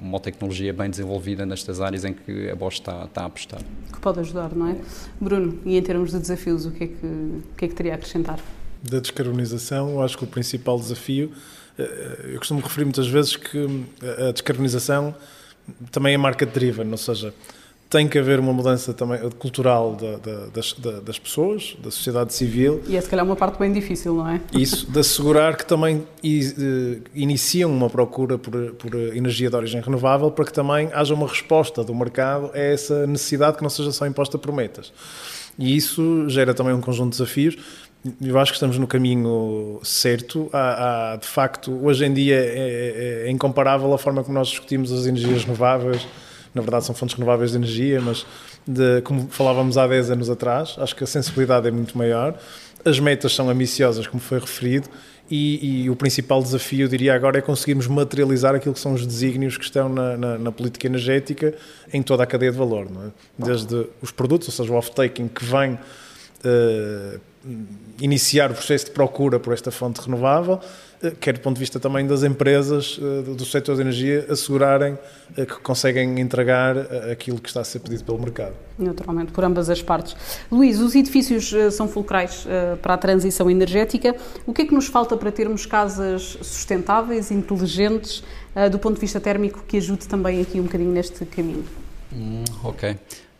uma 0.00 0.18
tecnologia 0.20 0.72
bem 0.72 0.88
desenvolvida 0.88 1.44
nestas 1.44 1.80
áreas 1.80 2.04
em 2.04 2.12
que 2.12 2.48
a 2.50 2.56
Bosch 2.56 2.78
está, 2.78 3.04
está 3.04 3.22
a 3.22 3.26
apostar. 3.26 3.60
Que 3.92 4.00
pode 4.00 4.20
ajudar, 4.20 4.54
não 4.54 4.68
é? 4.68 4.76
Bruno, 5.20 5.58
e 5.64 5.76
em 5.76 5.82
termos 5.82 6.12
de 6.12 6.18
desafios, 6.18 6.66
o 6.66 6.70
que 6.70 6.84
é 6.84 6.86
que, 6.86 7.06
o 7.06 7.42
que, 7.56 7.64
é 7.64 7.68
que 7.68 7.74
teria 7.74 7.92
a 7.92 7.96
acrescentar? 7.96 8.38
Da 8.82 9.00
descarbonização, 9.00 9.90
eu 9.90 10.02
acho 10.02 10.16
que 10.16 10.24
o 10.24 10.26
principal 10.26 10.78
desafio 10.78 11.30
eh, 11.32 11.65
eu 11.78 12.38
costumo 12.38 12.60
referir 12.60 12.84
muitas 12.84 13.06
vezes 13.06 13.36
que 13.36 13.86
a 14.28 14.32
descarbonização 14.32 15.14
também 15.90 16.14
é 16.14 16.16
market 16.16 16.48
driven, 16.50 16.90
ou 16.90 16.96
seja, 16.96 17.34
tem 17.88 18.08
que 18.08 18.18
haver 18.18 18.40
uma 18.40 18.52
mudança 18.52 18.92
também 18.92 19.18
cultural 19.38 19.94
da, 19.94 20.16
da, 20.16 20.46
das, 20.46 20.72
da, 20.72 21.00
das, 21.00 21.18
pessoas, 21.18 21.76
da 21.82 21.90
sociedade 21.90 22.34
civil. 22.34 22.82
E 22.88 22.96
é 22.96 23.00
se 23.00 23.08
calhar 23.08 23.24
uma 23.24 23.36
parte 23.36 23.58
bem 23.58 23.72
difícil, 23.72 24.14
não 24.14 24.28
é? 24.28 24.40
Isso, 24.52 24.90
de 24.90 24.98
assegurar 24.98 25.56
que 25.56 25.64
também 25.64 25.98
uh, 25.98 26.06
iniciam 27.14 27.70
uma 27.70 27.88
procura 27.88 28.38
por, 28.38 28.72
por 28.72 28.94
energia 29.14 29.48
de 29.48 29.56
origem 29.56 29.80
renovável 29.80 30.30
para 30.30 30.44
que 30.44 30.52
também 30.52 30.90
haja 30.92 31.14
uma 31.14 31.28
resposta 31.28 31.84
do 31.84 31.94
mercado 31.94 32.50
a 32.52 32.58
essa 32.58 33.06
necessidade 33.06 33.56
que 33.56 33.62
não 33.62 33.70
seja 33.70 33.92
só 33.92 34.06
imposta 34.06 34.36
por 34.36 34.52
metas. 34.52 34.92
E 35.58 35.74
isso 35.74 36.28
gera 36.28 36.52
também 36.52 36.74
um 36.74 36.80
conjunto 36.80 37.12
de 37.12 37.18
desafios 37.18 37.56
eu 38.20 38.38
acho 38.38 38.52
que 38.52 38.56
estamos 38.56 38.78
no 38.78 38.86
caminho 38.86 39.80
certo. 39.82 40.48
Há, 40.52 41.12
há 41.12 41.16
de 41.16 41.26
facto, 41.26 41.72
hoje 41.84 42.04
em 42.04 42.12
dia 42.12 42.36
é, 42.36 43.24
é, 43.24 43.28
é, 43.28 43.30
incomparável 43.30 43.92
a 43.92 43.98
forma 43.98 44.22
como 44.22 44.38
nós 44.38 44.48
discutimos 44.48 44.92
as 44.92 45.06
energias 45.06 45.44
renováveis. 45.44 46.06
Na 46.54 46.62
verdade, 46.62 46.84
são 46.84 46.94
fontes 46.94 47.14
renováveis 47.14 47.50
de 47.50 47.58
energia, 47.58 48.00
mas 48.00 48.26
de, 48.66 49.00
como 49.02 49.28
falávamos 49.28 49.76
há 49.76 49.86
10 49.86 50.10
anos 50.10 50.30
atrás, 50.30 50.74
acho 50.78 50.96
que 50.96 51.04
a 51.04 51.06
sensibilidade 51.06 51.68
é 51.68 51.70
muito 51.70 51.96
maior. 51.96 52.38
As 52.84 52.98
metas 52.98 53.34
são 53.34 53.50
ambiciosas, 53.50 54.06
como 54.06 54.20
foi 54.20 54.38
referido, 54.38 54.88
e, 55.28 55.82
e, 55.82 55.90
o 55.90 55.96
principal 55.96 56.40
desafio, 56.40 56.84
eu 56.84 56.88
diria 56.88 57.12
agora, 57.12 57.38
é 57.38 57.40
conseguirmos 57.40 57.88
materializar 57.88 58.54
aquilo 58.54 58.72
que 58.72 58.80
são 58.80 58.94
os 58.94 59.04
desígnios 59.04 59.58
que 59.58 59.64
estão 59.64 59.88
na, 59.88 60.16
na, 60.16 60.38
na 60.38 60.52
política 60.52 60.86
energética 60.86 61.52
em 61.92 62.00
toda 62.00 62.22
a 62.22 62.26
cadeia 62.26 62.52
de 62.52 62.58
valor. 62.58 62.86
É? 62.86 63.44
Desde 63.44 63.86
os 64.00 64.12
produtos, 64.12 64.48
ou 64.48 64.54
seja, 64.54 64.72
o 64.72 64.76
off-taking 64.76 65.26
que 65.26 65.44
vem 65.44 65.72
uh, 65.72 67.20
iniciar 68.00 68.50
o 68.50 68.54
processo 68.54 68.86
de 68.86 68.90
procura 68.90 69.38
por 69.38 69.52
esta 69.52 69.70
fonte 69.70 70.00
renovável, 70.00 70.60
eh, 71.02 71.12
quer 71.20 71.34
do 71.34 71.40
ponto 71.40 71.54
de 71.54 71.60
vista 71.60 71.78
também 71.78 72.06
das 72.06 72.22
empresas 72.22 72.98
eh, 73.00 73.22
do 73.22 73.44
setor 73.44 73.76
de 73.76 73.82
energia 73.82 74.26
assegurarem 74.28 74.98
que 75.34 75.60
conseguem 75.60 76.20
entregar 76.20 76.76
aquilo 77.10 77.38
que 77.38 77.48
está 77.48 77.60
a 77.60 77.64
ser 77.64 77.80
pedido 77.80 78.04
pelo 78.04 78.18
mercado. 78.18 78.54
Naturalmente, 78.78 79.32
por 79.32 79.44
ambas 79.44 79.68
as 79.68 79.82
partes. 79.82 80.16
Luís, 80.50 80.78
os 80.80 80.94
edifícios 80.94 81.52
são 81.74 81.88
fulcrais 81.88 82.46
para 82.80 82.94
a 82.94 82.98
transição 82.98 83.50
energética. 83.50 84.14
O 84.46 84.52
que 84.52 84.62
é 84.62 84.66
que 84.66 84.74
nos 84.74 84.86
falta 84.86 85.16
para 85.16 85.32
termos 85.32 85.66
casas 85.66 86.38
sustentáveis, 86.40 87.30
inteligentes, 87.30 88.22
do 88.70 88.78
ponto 88.78 88.94
de 88.94 89.00
vista 89.00 89.20
térmico, 89.20 89.64
que 89.66 89.76
ajude 89.76 90.06
também 90.06 90.40
aqui 90.40 90.60
um 90.60 90.64
bocadinho 90.64 90.92
neste 90.92 91.24
caminho? 91.26 91.64
Hum, 92.12 92.44
ok. 92.62 92.96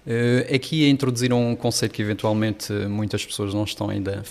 Uh, 0.07 0.55
aqui 0.55 0.85
é 0.85 0.89
introduzir 0.89 1.33
um 1.33 1.57
conceito 1.57 1.91
que 1.91 2.01
eventualmente 2.01 2.73
muitas 2.73 3.27
pessoas 3.27 3.53
não 3.53 3.65
estão 3.65 3.91
ainda 3.91 4.23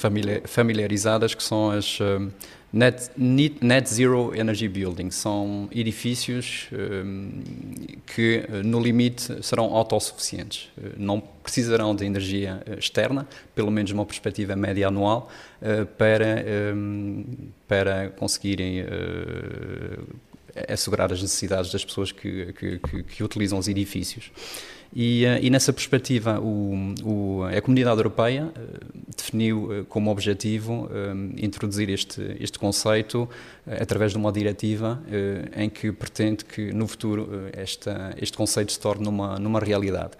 familiarizadas, 0.46 1.36
que 1.36 1.44
são 1.44 1.70
as 1.70 2.00
uh, 2.00 2.32
net, 2.72 3.12
net, 3.17 3.89
Zero 3.94 4.34
Energy 4.34 4.70
Buildings. 4.70 5.15
São 5.15 5.67
edifícios 5.74 6.70
uh, 6.72 8.00
que, 8.05 8.46
no 8.63 8.79
limite, 8.79 9.44
serão 9.44 9.65
autossuficientes. 9.75 10.70
não 10.96 11.20
precisarão 11.20 11.94
de 11.94 12.05
energia 12.05 12.63
externa, 12.77 13.27
pelo 13.53 13.70
menos 13.70 13.91
uma 13.91 14.05
perspectiva 14.05 14.55
média 14.55 14.88
anual, 14.88 15.29
para, 15.98 16.44
para 17.67 18.10
conseguirem 18.12 18.84
assegurar 20.67 21.12
as 21.12 21.22
necessidades 21.22 21.72
das 21.72 21.86
pessoas 21.86 22.12
que, 22.12 22.53
que, 22.53 22.79
que, 22.79 23.03
que 23.03 23.24
utilizam 23.24 23.60
os 23.60 23.67
edifícios. 23.67 24.32
E, 24.94 25.25
eh, 25.25 25.39
e, 25.42 25.50
nessa 25.50 25.74
perspectiva, 25.74 26.39
o, 26.39 26.94
o, 27.04 27.44
a 27.44 27.62
Comunidade 27.62 27.98
Europeia 27.98 28.51
eh, 28.56 28.62
definiu 29.15 29.74
eh, 29.74 29.86
como 29.88 30.12
objetivo 30.12 30.89
introduzir 31.38 31.89
este, 31.89 32.38
este 32.39 32.58
conceito 32.60 33.30
através 33.65 34.12
de 34.12 34.18
uma 34.18 34.32
diretiva 34.32 35.01
em 35.56 35.70
que 35.70 35.92
pretende 35.92 36.46
que 36.46 36.72
no 36.74 36.88
futuro 36.88 37.30
esta, 37.54 38.15
este 38.22 38.38
conceito 38.38 38.72
se 38.72 38.80
torne 38.80 39.04
numa, 39.04 39.38
numa 39.39 39.60
realidade. 39.60 40.12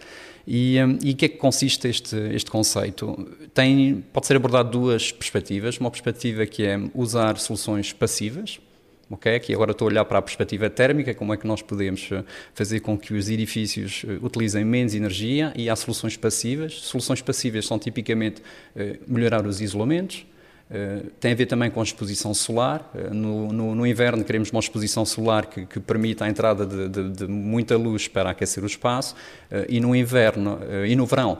E, 0.48 0.77
o 0.81 1.15
que 1.15 1.25
é 1.25 1.29
que 1.29 1.38
consiste 1.38 1.88
este, 1.88 2.15
este 2.34 2.51
conceito? 2.51 3.27
Tem, 3.53 4.03
pode 4.13 4.27
ser 4.27 4.36
abordado 4.36 4.69
duas 4.69 5.12
perspectivas. 5.12 5.77
Uma 5.77 5.89
perspectiva 5.89 6.45
que 6.45 6.63
é 6.63 6.79
usar 6.93 7.38
soluções 7.38 7.93
passivas, 7.93 8.60
Okay? 9.09 9.35
Aqui 9.35 9.53
agora 9.53 9.71
estou 9.71 9.88
a 9.88 9.91
olhar 9.91 10.05
para 10.05 10.17
a 10.17 10.21
perspectiva 10.21 10.69
térmica, 10.69 11.13
como 11.13 11.33
é 11.33 11.38
que 11.38 11.45
nós 11.45 11.62
podemos 11.62 12.09
eh, 12.12 12.24
fazer 12.53 12.79
com 12.79 12.97
que 12.97 13.13
os 13.13 13.29
edifícios 13.29 14.03
eh, 14.07 14.17
utilizem 14.21 14.65
menos 14.65 14.95
energia 14.95 15.53
e 15.55 15.69
há 15.69 15.75
soluções 15.75 16.17
passivas. 16.17 16.74
Soluções 16.81 17.21
passivas 17.21 17.67
são 17.67 17.77
tipicamente 17.77 18.41
uh, 18.41 18.97
melhorar 19.07 19.45
os 19.45 19.62
isolamentos, 19.62 20.25
Uh, 20.67 21.12
tem 21.19 21.31
a 21.31 21.35
ver 21.35 21.45
também 21.45 21.69
com 21.69 21.79
a 21.79 21.83
exposição 21.83 22.33
solar. 22.33 22.91
Uh, 22.95 23.13
no, 23.13 23.53
no, 23.53 23.75
no, 23.75 23.85
inverno 23.85 24.24
queremos 24.24 24.50
uma 24.50 24.59
exposição 24.59 25.05
solar 25.05 25.45
que, 25.45 25.63
que 25.63 25.79
permita 25.79 26.25
a 26.25 26.27
entrada 26.27 26.65
de, 26.65 26.89
de, 26.89 27.09
de, 27.12 27.27
muita 27.27 27.77
luz 27.77 28.07
para 28.07 28.31
aquecer 28.31 28.63
o 28.63 28.65
espaço 28.65 29.13
uh, 29.51 29.65
e 29.69 29.79
no 29.79 29.95
inverno 29.95 30.57
e 30.88 30.95
no 30.95 31.05
verão 31.05 31.38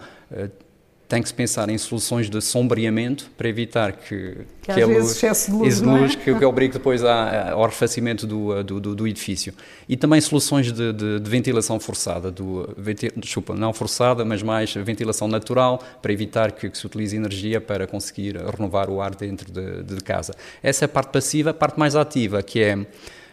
tem 1.16 1.22
que 1.22 1.30
se 1.30 1.34
pensar 1.34 1.70
em 1.70 1.78
soluções 1.78 2.30
de 2.30 2.42
sombreamento 2.42 3.32
para 3.38 3.48
evitar 3.48 3.94
que, 3.94 4.40
que, 4.62 4.74
que 4.74 4.82
a 4.82 4.86
luz, 4.86 5.12
excesso 5.12 5.50
de 5.50 5.56
luz, 5.56 5.80
de 5.80 5.88
luz 5.88 6.14
é? 6.14 6.16
que, 6.18 6.36
que 6.36 6.44
obrigue 6.44 6.74
depois 6.74 7.06
ao 7.06 7.64
arrefecimento 7.64 8.28
do, 8.28 8.62
do, 8.62 8.80
do, 8.82 8.96
do, 8.96 9.08
edifício. 9.08 9.54
E 9.88 9.96
também 9.96 10.20
soluções 10.20 10.74
de, 10.74 10.92
de, 10.92 11.22
de 11.22 11.30
ventilação 11.30 11.80
forçada, 11.80 12.30
do, 12.30 12.76
desculpa, 13.16 13.56
não 13.56 13.72
forçada, 13.72 14.26
mas 14.26 14.44
mais 14.44 14.74
ventilação 14.74 15.30
natural, 15.30 15.82
para 16.02 16.12
evitar 16.12 16.52
que, 16.52 16.70
se 16.78 16.86
utilize 16.86 17.16
energia 17.16 17.62
para 17.62 17.88
conseguir 17.88 18.36
renovar 18.36 18.90
o 18.90 19.00
ar 19.00 19.16
dentro 19.16 19.50
de, 19.50 19.84
de 19.84 20.02
casa. 20.04 20.36
Essa 20.62 20.84
é 20.84 20.88
a 20.88 20.90
parte 20.90 21.14
passiva. 21.14 21.52
A 21.52 21.54
parte 21.54 21.80
mais 21.80 21.96
ativa, 21.96 22.44
que 22.44 22.62
é 22.62 22.74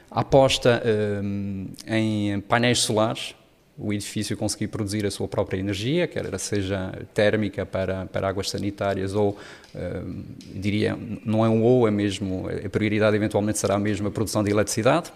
a 0.08 0.20
aposta 0.20 0.80
um, 1.20 1.66
em 1.88 2.40
painéis 2.42 2.78
solares, 2.78 3.34
o 3.76 3.92
edifício 3.92 4.36
conseguir 4.36 4.68
produzir 4.68 5.06
a 5.06 5.10
sua 5.10 5.26
própria 5.26 5.58
energia, 5.58 6.06
quer 6.06 6.38
seja 6.38 6.92
térmica 7.14 7.64
para, 7.64 8.06
para 8.06 8.28
águas 8.28 8.50
sanitárias 8.50 9.14
ou, 9.14 9.30
uh, 9.74 10.24
diria, 10.54 10.96
não 11.24 11.44
é 11.44 11.48
um 11.48 11.62
ou, 11.62 11.88
é 11.88 11.90
mesmo, 11.90 12.48
a 12.48 12.68
prioridade 12.68 13.16
eventualmente 13.16 13.58
será 13.58 13.78
mesmo 13.78 14.08
a 14.08 14.10
produção 14.10 14.44
de 14.44 14.50
eletricidade, 14.50 15.12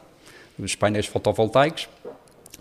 os 0.58 0.74
painéis 0.74 1.06
fotovoltaicos. 1.06 1.88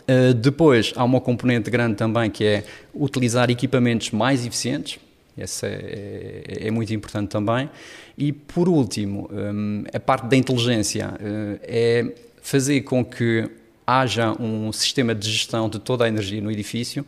Uh, 0.07 0.33
depois, 0.33 0.93
há 0.95 1.03
uma 1.03 1.21
componente 1.21 1.71
grande 1.71 1.95
também 1.95 2.29
que 2.29 2.43
é 2.43 2.63
utilizar 2.93 3.49
equipamentos 3.49 4.11
mais 4.11 4.45
eficientes, 4.45 4.99
essa 5.37 5.67
é, 5.67 6.43
é, 6.47 6.67
é 6.67 6.71
muito 6.71 6.93
importante 6.93 7.29
também. 7.29 7.69
E, 8.17 8.31
por 8.31 8.69
último, 8.69 9.29
um, 9.31 9.83
a 9.93 9.99
parte 9.99 10.27
da 10.27 10.35
inteligência 10.35 11.09
uh, 11.09 11.59
é 11.63 12.13
fazer 12.41 12.81
com 12.81 13.03
que 13.03 13.49
haja 13.85 14.31
um 14.41 14.71
sistema 14.71 15.13
de 15.13 15.29
gestão 15.29 15.69
de 15.69 15.79
toda 15.79 16.05
a 16.05 16.07
energia 16.07 16.41
no 16.41 16.51
edifício 16.51 17.05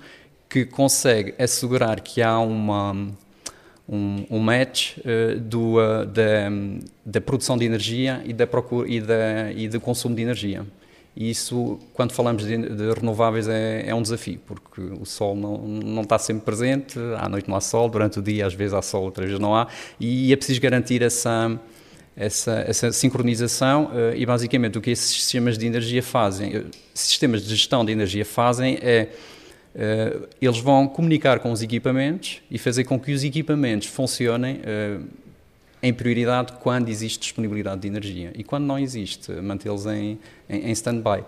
que 0.49 0.65
consegue 0.65 1.33
assegurar 1.37 1.99
que 2.01 2.21
há 2.21 2.39
uma, 2.39 2.93
um, 3.87 4.25
um 4.29 4.39
match 4.39 4.97
uh, 4.97 5.39
do, 5.39 5.75
uh, 5.75 6.05
da, 6.05 6.49
da, 7.05 7.21
produção 7.21 7.57
de 7.57 7.65
energia 7.65 8.21
e, 8.25 8.33
da 8.33 8.47
procura, 8.47 8.89
e, 8.89 9.01
da, 9.01 9.51
e 9.51 9.67
do 9.67 9.79
consumo 9.79 10.15
de 10.15 10.21
energia. 10.21 10.65
E 11.15 11.31
isso, 11.31 11.79
quando 11.93 12.11
falamos 12.11 12.45
de, 12.45 12.55
de 12.55 12.93
renováveis, 12.93 13.47
é, 13.47 13.85
é, 13.87 13.95
um 13.95 14.03
desafio, 14.03 14.39
porque 14.45 14.79
o 14.79 15.03
sol 15.03 15.35
não, 15.35 15.57
não 15.57 16.03
está 16.03 16.19
sempre 16.19 16.45
presente, 16.45 16.99
à 17.17 17.27
noite 17.27 17.49
não 17.49 17.57
há 17.57 17.61
sol, 17.61 17.89
durante 17.89 18.19
o 18.19 18.21
dia 18.21 18.45
às 18.45 18.53
vezes 18.53 18.73
há 18.73 18.83
sol, 18.83 19.05
outras 19.05 19.25
vezes 19.25 19.39
não 19.39 19.55
há, 19.55 19.67
e 19.99 20.31
é 20.31 20.35
preciso 20.35 20.61
garantir 20.61 21.01
essa 21.01 21.59
essa, 22.17 22.63
essa 22.67 22.91
sincronização 22.91 23.85
uh, 23.85 24.15
e 24.15 24.25
basicamente 24.25 24.77
o 24.77 24.81
que 24.81 24.89
esses 24.89 25.07
sistemas 25.07 25.55
de 25.55 25.67
energia 25.67 26.01
fazem, 26.01 26.57
uh, 26.57 26.65
sistemas 26.91 27.43
de 27.43 27.49
gestão 27.49 27.85
de 27.85 27.91
energia 27.91 28.25
fazem 28.25 28.79
é 28.81 29.09
uh, 29.75 30.27
eles 30.41 30.57
vão 30.57 30.87
comunicar 30.87 31.39
com 31.39 31.51
os 31.51 31.61
equipamentos 31.61 32.41
e 32.49 32.57
fazer 32.57 32.85
com 32.85 32.99
que 32.99 33.11
os 33.11 33.23
equipamentos 33.23 33.87
funcionem 33.87 34.61
em 35.83 35.93
prioridade 35.93 36.53
quando 36.63 36.89
existe 36.89 37.19
disponibilidade 37.19 37.81
de 37.81 37.87
energia 37.87 38.31
e 38.33 38.43
quando 38.43 38.65
não 38.65 38.79
existe, 38.79 39.31
mantê-los 39.33 39.85
em, 39.85 40.17
em, 40.49 40.69
em 40.69 40.71
stand-by. 40.71 41.23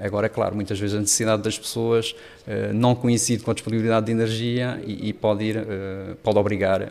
Agora, 0.00 0.26
é 0.26 0.28
claro, 0.28 0.54
muitas 0.54 0.78
vezes 0.78 0.94
a 0.94 1.00
necessidade 1.00 1.42
das 1.42 1.58
pessoas 1.58 2.14
não 2.72 2.94
coincide 2.94 3.42
com 3.42 3.50
a 3.50 3.54
disponibilidade 3.54 4.06
de 4.06 4.12
energia 4.12 4.80
e, 4.86 5.08
e 5.08 5.12
pode, 5.12 5.42
ir, 5.42 5.56
pode 6.22 6.38
obrigar 6.38 6.82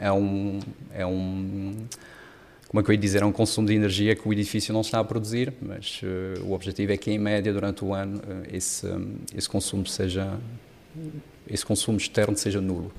a 0.00 0.14
um, 0.14 0.60
a 0.98 1.06
um 1.06 1.86
como 2.74 2.80
é 2.80 2.82
que 2.82 2.90
eu 2.90 2.94
ia 2.94 3.00
dizer, 3.00 3.22
é 3.22 3.24
um 3.24 3.30
consumo 3.30 3.68
de 3.68 3.72
energia 3.72 4.16
que 4.16 4.28
o 4.28 4.32
edifício 4.32 4.74
não 4.74 4.80
está 4.80 4.98
a 4.98 5.04
produzir, 5.04 5.52
mas 5.62 6.00
uh, 6.02 6.42
o 6.44 6.54
objetivo 6.54 6.90
é 6.90 6.96
que 6.96 7.08
em 7.08 7.20
média 7.20 7.52
durante 7.52 7.84
o 7.84 7.94
ano 7.94 8.16
uh, 8.16 8.42
esse, 8.52 8.84
um, 8.84 9.14
esse 9.32 9.48
consumo 9.48 9.86
seja, 9.86 10.36
esse 11.48 11.64
consumo 11.64 11.98
externo 11.98 12.36
seja 12.36 12.60
nulo. 12.60 12.90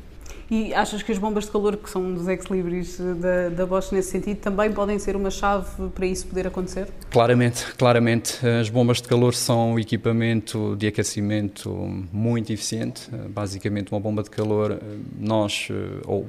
E 0.50 0.74
achas 0.74 1.04
que 1.04 1.12
as 1.12 1.18
bombas 1.18 1.44
de 1.44 1.52
calor, 1.52 1.76
que 1.76 1.90
são 1.90 2.02
um 2.04 2.14
dos 2.14 2.26
ex-libris 2.26 3.02
eh, 3.02 3.14
da, 3.16 3.50
da 3.50 3.66
Bosch 3.66 3.92
nesse 3.92 4.12
sentido, 4.12 4.38
também 4.38 4.72
podem 4.72 4.98
ser 4.98 5.16
uma 5.18 5.32
chave 5.32 5.90
para 5.90 6.06
isso 6.06 6.28
poder 6.28 6.48
acontecer? 6.48 6.88
Claramente, 7.12 7.66
claramente. 7.74 8.48
As 8.48 8.70
bombas 8.70 9.02
de 9.02 9.10
calor 9.10 9.34
são 9.34 9.74
um 9.74 9.80
equipamento 9.80 10.76
de 10.78 10.88
aquecimento 10.88 11.70
muito 12.14 12.54
eficiente. 12.54 13.10
Basicamente, 13.30 13.92
uma 13.92 14.00
bomba 14.00 14.22
de 14.22 14.30
calor, 14.30 14.80
nós, 15.20 15.68
ou 16.06 16.28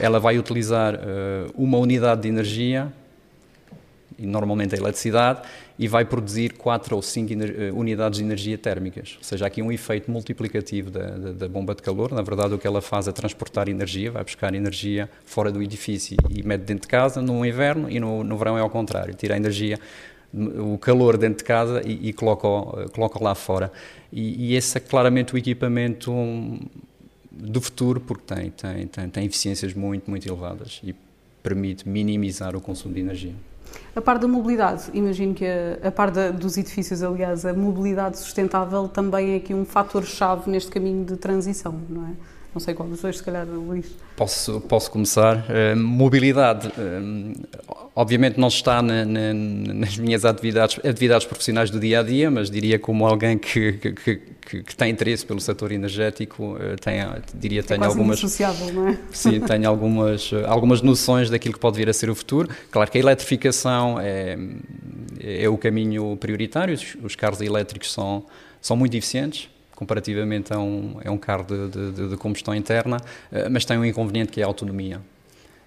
ela 0.00 0.18
vai 0.18 0.38
utilizar 0.38 0.94
uh, 0.94 1.52
uma 1.56 1.78
unidade 1.78 2.22
de 2.22 2.28
energia, 2.28 2.92
e 4.18 4.26
normalmente 4.26 4.74
a 4.74 4.78
eletricidade, 4.78 5.42
e 5.78 5.86
vai 5.86 6.04
produzir 6.04 6.54
quatro 6.54 6.96
ou 6.96 7.02
cinco 7.02 7.34
eh, 7.34 7.70
unidades 7.70 8.18
de 8.18 8.24
energia 8.24 8.56
térmicas. 8.56 9.14
Ou 9.18 9.22
seja, 9.24 9.46
aqui 9.46 9.60
um 9.60 9.70
efeito 9.70 10.10
multiplicativo 10.10 10.90
da, 10.90 11.10
da, 11.10 11.32
da, 11.32 11.48
bomba 11.48 11.74
de 11.74 11.82
calor. 11.82 12.12
Na 12.12 12.22
verdade, 12.22 12.54
o 12.54 12.58
que 12.58 12.66
ela 12.66 12.80
faz 12.80 13.06
é 13.06 13.12
transportar 13.12 13.68
energia, 13.68 14.10
vai 14.10 14.24
buscar 14.24 14.54
energia 14.54 15.10
fora 15.26 15.52
do 15.52 15.62
edifício 15.62 16.16
e 16.30 16.42
mete 16.42 16.62
dentro 16.62 16.82
de 16.82 16.88
casa 16.88 17.20
no 17.20 17.44
inverno, 17.44 17.90
e 17.90 18.00
no, 18.00 18.24
no 18.24 18.38
verão 18.38 18.56
é 18.56 18.62
ao 18.62 18.70
contrário, 18.70 19.12
tira 19.14 19.34
a 19.34 19.36
energia 19.36 19.78
o 20.32 20.76
calor 20.76 21.16
dentro 21.16 21.38
de 21.38 21.44
casa 21.44 21.82
e, 21.84 22.08
e 22.08 22.12
coloca, 22.12 22.46
eh, 22.82 22.88
coloca 22.88 23.22
lá 23.22 23.34
fora. 23.34 23.72
E, 24.12 24.50
e, 24.50 24.56
esse 24.56 24.76
é 24.76 24.80
claramente 24.80 25.34
o 25.34 25.38
equipamento 25.38 26.12
do 27.38 27.60
futuro 27.60 28.00
porque 28.00 28.34
tem, 28.34 28.50
tem, 28.50 28.86
tem, 28.86 29.08
tem 29.08 29.24
eficiências 29.24 29.74
muito, 29.74 30.10
muito 30.10 30.26
elevadas 30.26 30.80
e 30.82 30.94
permite 31.42 31.88
minimizar 31.88 32.56
o 32.56 32.60
consumo 32.60 32.94
de 32.94 33.00
energia. 33.00 33.34
A 33.94 34.00
par 34.00 34.18
da 34.18 34.28
mobilidade, 34.28 34.84
imagino 34.94 35.34
que 35.34 35.44
a, 35.44 35.88
a 35.88 35.90
par 35.90 36.10
da, 36.10 36.30
dos 36.30 36.56
edifícios, 36.56 37.02
aliás, 37.02 37.44
a 37.44 37.52
mobilidade 37.52 38.18
sustentável 38.18 38.88
também 38.88 39.34
é 39.34 39.36
aqui 39.36 39.54
um 39.54 39.64
fator-chave 39.64 40.50
neste 40.50 40.70
caminho 40.70 41.04
de 41.04 41.16
transição, 41.16 41.74
não 41.88 42.06
é? 42.06 42.12
Não 42.56 42.60
sei 42.60 42.72
qual 42.72 42.88
dos 42.88 43.02
dois, 43.02 43.18
se 43.18 43.22
calhar, 43.22 43.46
Luís. 43.46 43.84
Posso, 44.16 44.62
posso 44.62 44.90
começar. 44.90 45.44
Uh, 45.44 45.76
mobilidade, 45.76 46.68
uh, 46.68 47.46
obviamente 47.94 48.40
não 48.40 48.48
está 48.48 48.80
na, 48.80 49.04
na, 49.04 49.34
nas 49.34 49.98
minhas 49.98 50.24
atividades, 50.24 50.78
atividades 50.82 51.26
profissionais 51.26 51.68
do 51.68 51.78
dia 51.78 52.00
a 52.00 52.02
dia, 52.02 52.30
mas 52.30 52.50
diria 52.50 52.78
como 52.78 53.06
alguém 53.06 53.36
que, 53.36 53.74
que, 53.74 53.92
que, 53.92 54.16
que 54.46 54.76
tem 54.76 54.90
interesse 54.90 55.24
pelo 55.26 55.40
setor 55.40 55.72
energético, 55.72 56.54
uh, 56.54 56.76
tem, 56.80 57.00
diria, 57.34 57.60
é 57.60 57.62
tenho 57.62 57.84
algumas. 57.84 58.18
não 58.72 58.88
é? 58.88 58.98
Sim, 59.12 59.40
tenho 59.40 59.68
algumas, 59.68 60.30
algumas 60.46 60.82
noções 60.82 61.28
daquilo 61.30 61.54
que 61.54 61.60
pode 61.60 61.76
vir 61.76 61.88
a 61.88 61.92
ser 61.92 62.10
o 62.10 62.14
futuro. 62.14 62.48
Claro 62.70 62.90
que 62.90 62.98
a 62.98 63.00
eletrificação 63.00 63.98
é, 64.00 64.38
é 65.20 65.48
o 65.48 65.58
caminho 65.58 66.16
prioritário, 66.16 66.74
os, 66.74 66.96
os 67.02 67.16
carros 67.16 67.40
elétricos 67.40 67.92
são, 67.92 68.24
são 68.60 68.76
muito 68.76 68.96
eficientes 68.96 69.48
comparativamente 69.76 70.52
a 70.54 70.58
um, 70.58 70.98
a 71.04 71.10
um 71.10 71.18
carro 71.18 71.44
de, 71.44 71.92
de, 71.92 72.08
de 72.08 72.16
combustão 72.16 72.54
interna, 72.54 72.96
eh, 73.30 73.48
mas 73.48 73.66
tem 73.66 73.76
um 73.76 73.84
inconveniente 73.84 74.32
que 74.32 74.40
é 74.40 74.44
a 74.44 74.46
autonomia. 74.46 75.00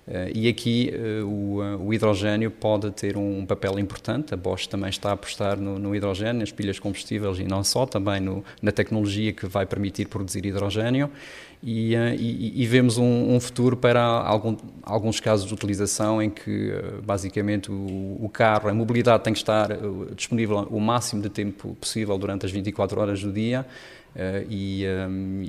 Eh, 0.10 0.32
e 0.34 0.48
aqui 0.48 0.92
eh, 0.92 1.22
o, 1.24 1.86
o, 1.86 1.94
hidrogênio 1.94 2.50
pode 2.50 2.90
ter 2.92 3.16
um 3.16 3.46
papel 3.46 3.78
importante. 3.78 4.34
A 4.34 4.38
Bosch 4.38 4.68
também 4.68 4.90
está 4.90 5.10
a 5.10 5.14
apostar 5.14 5.60
no, 5.60 5.78
no 5.78 5.96
hidrogênio, 5.96 6.40
nas 6.40 6.52
pilhas 6.52 6.80
combustíveis 6.80 7.40
e 7.40 7.44
não 7.44 7.64
só, 7.64 7.86
também 7.86 8.20
no, 8.20 8.44
na 8.62 8.72
tecnologia 8.72 9.32
que 9.32 9.46
vai 9.46 9.66
permitir 9.66 10.08
produzir 10.08 10.46
hidrogênio. 10.46 11.10
E, 11.62 11.94
e, 11.94 12.64
e 12.64 12.66
vemos 12.66 12.98
um, 12.98 13.36
um, 13.36 13.40
futuro 13.40 13.76
para 13.76 14.02
algum, 14.02 14.56
alguns 14.82 15.20
casos 15.20 15.46
de 15.46 15.54
utilização 15.54 16.22
em 16.22 16.30
que 16.30 16.72
basicamente 17.04 17.70
o, 17.70 18.18
o, 18.22 18.30
carro, 18.32 18.70
a 18.70 18.74
mobilidade 18.74 19.26
tem 19.26 19.34
que 19.34 19.40
estar 19.40 19.68
disponível 20.16 20.66
o 20.72 20.80
máximo 20.80 21.22
de 21.22 21.30
tempo 21.30 21.76
possível 21.76 22.18
durante 22.18 22.46
as 22.46 22.52
24 22.54 23.02
horas 23.02 23.22
do 23.22 23.34
dia 23.34 23.66
eh, 24.16 24.46
e, 24.50 24.84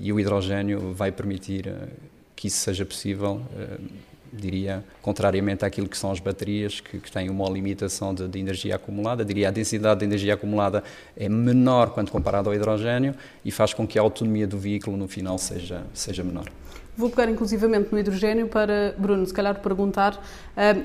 e, 0.02 0.12
o 0.12 0.20
hidrogênio 0.20 0.92
vai 0.92 1.10
permitir 1.10 1.66
eh, 1.66 1.88
que 2.36 2.46
isso 2.48 2.58
seja 2.58 2.84
possível, 2.84 3.42
eh, 3.58 3.78
diria, 4.32 4.84
contrariamente 5.02 5.64
àquilo 5.64 5.88
que 5.88 5.96
são 5.96 6.10
as 6.10 6.20
baterias, 6.20 6.80
que, 6.80 6.98
que 6.98 7.10
têm 7.10 7.28
uma 7.28 7.48
limitação 7.48 8.14
de, 8.14 8.28
de, 8.28 8.38
energia 8.38 8.76
acumulada. 8.76 9.24
Diria, 9.24 9.48
a 9.48 9.50
densidade 9.50 10.00
de 10.00 10.06
energia 10.06 10.34
acumulada 10.34 10.82
é 11.16 11.28
menor 11.28 11.90
quando 11.90 12.10
comparado 12.10 12.48
ao 12.48 12.54
hidrogênio 12.54 13.14
e 13.44 13.50
faz 13.50 13.74
com 13.74 13.86
que 13.86 13.98
a 13.98 14.02
autonomia 14.02 14.46
do 14.46 14.58
veículo 14.58 14.96
no 14.96 15.08
final 15.08 15.38
seja, 15.38 15.82
seja 15.92 16.22
menor. 16.22 16.46
Vou 16.96 17.08
pegar 17.08 17.30
inclusivamente 17.30 17.88
no 17.90 17.98
hidrogênio 17.98 18.46
para, 18.46 18.94
Bruno, 18.98 19.24
se 19.24 19.32
calhar 19.32 19.58
perguntar, 19.60 20.22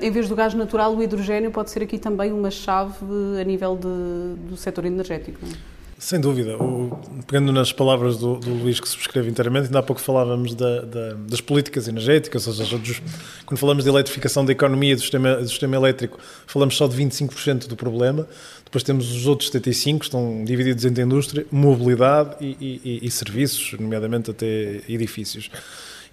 em 0.00 0.10
vez 0.10 0.28
do 0.28 0.34
gás 0.34 0.54
natural, 0.54 0.96
o 0.96 1.02
hidrogênio 1.02 1.50
pode 1.50 1.70
ser 1.70 1.82
aqui 1.82 1.98
também 1.98 2.32
uma 2.32 2.50
chave 2.50 2.94
a 3.40 3.44
nível 3.44 3.76
de, 3.76 4.48
do 4.48 4.56
setor 4.56 4.86
energético, 4.86 5.38
não 5.44 5.52
é? 5.52 5.75
Sem 5.98 6.20
dúvida. 6.20 6.58
O, 6.58 6.90
pegando 7.26 7.50
nas 7.52 7.72
palavras 7.72 8.18
do, 8.18 8.36
do, 8.36 8.52
Luís, 8.52 8.78
que 8.78 8.86
subscreve 8.86 9.30
inteiramente, 9.30 9.66
ainda 9.66 9.78
há 9.78 9.82
pouco 9.82 10.00
falávamos 10.00 10.54
da, 10.54 10.82
da, 10.82 11.14
das 11.14 11.40
políticas 11.40 11.88
energéticas, 11.88 12.46
ou 12.46 12.52
seja, 12.52 12.76
dos, 12.76 13.00
quando 13.46 13.58
falamos 13.58 13.84
de 13.84 13.90
eletrificação 13.90 14.44
da 14.44 14.52
economia 14.52 14.94
do 14.94 15.00
sistema, 15.00 15.36
do 15.36 15.48
sistema 15.48 15.74
elétrico, 15.74 16.18
falamos 16.46 16.76
só 16.76 16.86
de 16.86 16.96
25% 16.96 17.66
do 17.66 17.76
problema. 17.76 18.28
Depois 18.62 18.84
temos 18.84 19.10
os 19.10 19.26
outros 19.26 19.50
75%, 19.50 19.98
que 19.98 20.04
estão 20.04 20.44
divididos 20.44 20.84
entre 20.84 21.02
indústria, 21.02 21.46
mobilidade 21.50 22.36
e, 22.40 22.80
e, 22.84 23.00
e 23.02 23.10
serviços, 23.10 23.78
nomeadamente 23.80 24.30
até 24.30 24.82
edifícios. 24.88 25.50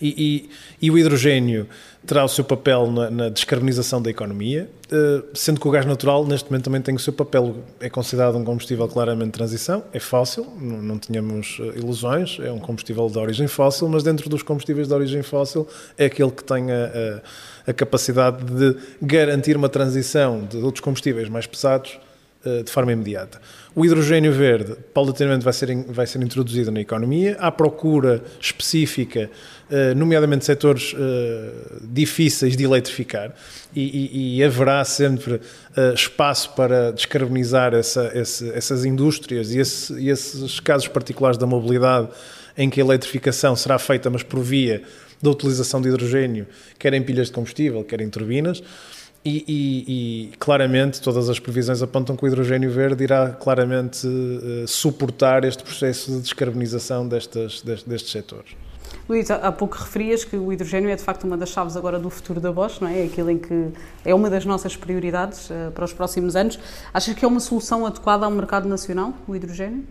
E, 0.03 0.49
e, 0.81 0.85
e, 0.87 0.91
o 0.91 0.97
hidrogênio 0.97 1.65
terá 2.05 2.25
o 2.25 2.27
seu 2.27 2.43
papel 2.43 2.91
na, 2.91 3.09
na 3.09 3.29
descarbonização 3.29 4.01
da 4.01 4.09
economia, 4.09 4.69
uh, 4.91 5.23
sendo 5.33 5.61
que 5.61 5.65
o 5.65 5.71
gás 5.71 5.85
natural, 5.85 6.27
neste 6.27 6.51
momento, 6.51 6.65
também 6.65 6.81
tem 6.81 6.93
o 6.93 6.99
seu 6.99 7.13
papel. 7.13 7.55
É 7.79 7.89
considerado 7.89 8.37
um 8.37 8.43
combustível 8.43 8.85
claramente 8.89 9.27
de 9.27 9.31
transição, 9.31 9.81
é 9.93 9.99
fóssil, 9.99 10.45
não, 10.59 10.81
não 10.81 10.99
tínhamos 10.99 11.57
uh, 11.59 11.79
ilusões, 11.79 12.37
é 12.41 12.51
um 12.51 12.59
combustível 12.59 13.07
de 13.07 13.17
origem 13.17 13.47
fóssil, 13.47 13.87
mas 13.87 14.03
dentro 14.03 14.29
dos 14.29 14.43
combustíveis 14.43 14.89
de 14.89 14.93
origem 14.93 15.23
fóssil 15.23 15.65
é 15.97 16.07
aquele 16.07 16.31
que 16.31 16.43
tem 16.43 16.69
a, 16.69 17.21
a, 17.65 17.71
a 17.71 17.73
capacidade 17.73 18.43
de 18.43 18.75
garantir 19.01 19.55
uma 19.55 19.69
transição 19.69 20.43
de 20.43 20.57
outros 20.57 20.81
combustíveis 20.81 21.29
mais 21.29 21.47
pesados 21.47 21.97
de 22.65 22.69
forma 22.69 22.91
imediata. 22.91 23.39
O 23.75 23.83
hidrogênio 23.83 24.31
verde, 24.31 24.75
paulatinamente, 24.93 25.43
vai 25.43 25.53
ser, 25.53 25.75
vai 25.87 26.05
ser 26.05 26.21
introduzido 26.21 26.71
na 26.71 26.79
economia. 26.79 27.35
Há 27.39 27.51
procura 27.51 28.21
específica, 28.39 29.31
eh, 29.71 29.95
nomeadamente 29.95 30.45
setores 30.45 30.93
eh, 30.95 31.51
difíceis 31.81 32.55
de 32.55 32.63
eletrificar, 32.63 33.33
e, 33.75 33.81
e, 33.81 34.37
e 34.37 34.43
haverá 34.43 34.85
sempre 34.85 35.41
eh, 35.75 35.93
espaço 35.95 36.53
para 36.53 36.91
descarbonizar 36.91 37.73
essa, 37.73 38.11
esse, 38.13 38.47
essas 38.51 38.85
indústrias 38.85 39.51
e, 39.51 39.59
esse, 39.59 39.93
e 39.93 40.09
esses 40.09 40.59
casos 40.59 40.87
particulares 40.87 41.37
da 41.37 41.47
mobilidade 41.47 42.09
em 42.55 42.69
que 42.69 42.79
a 42.79 42.83
eletrificação 42.83 43.55
será 43.55 43.79
feita, 43.79 44.09
mas 44.11 44.21
por 44.21 44.39
via 44.39 44.83
da 45.19 45.31
utilização 45.31 45.81
de 45.81 45.87
hidrogênio, 45.87 46.45
quer 46.77 46.93
em 46.93 47.01
pilhas 47.01 47.27
de 47.27 47.33
combustível, 47.33 47.83
quer 47.83 48.01
em 48.01 48.09
turbinas. 48.09 48.61
E, 49.25 49.45
e, 49.47 49.85
e, 50.33 50.37
claramente 50.37 51.01
todas 51.01 51.29
as 51.29 51.39
previsões 51.39 51.81
apontam 51.81 52.13
que 52.13 52.25
o 52.25 52.27
hidrogênio 52.27 52.69
verde 52.69 53.05
irá 53.05 53.29
claramente 53.29 54.05
uh, 54.05 54.67
suportar 54.67 55.45
este 55.45 55.63
processo 55.63 56.11
de 56.11 56.21
descarbonização 56.21 57.07
destas, 57.07 57.61
destes, 57.61 57.87
destes 57.87 58.11
setores. 58.11 58.51
Luís, 59.07 59.31
há 59.31 59.51
pouco 59.51 59.77
referias 59.77 60.25
que 60.25 60.35
o 60.35 60.51
hidrogênio 60.51 60.89
é 60.89 60.95
de 60.95 61.01
facto 61.01 61.23
uma 61.23 61.37
das 61.37 61.49
chaves 61.49 61.77
agora 61.77 61.97
do 61.97 62.09
futuro 62.09 62.41
da 62.41 62.51
Bosch, 62.51 62.81
não 62.81 62.87
é? 62.87 63.01
É 63.01 63.05
aquilo 63.05 63.29
em 63.29 63.37
que 63.37 63.69
é 64.03 64.13
uma 64.13 64.29
das 64.29 64.43
nossas 64.43 64.75
prioridades 64.75 65.49
uh, 65.49 65.71
para 65.73 65.85
os 65.85 65.93
próximos 65.93 66.35
anos. 66.35 66.59
Achas 66.93 67.15
que 67.15 67.23
é 67.23 67.27
uma 67.27 67.39
solução 67.39 67.85
adequada 67.85 68.25
ao 68.25 68.31
mercado 68.31 68.67
nacional, 68.67 69.13
o 69.25 69.33
hidrogênio? 69.33 69.85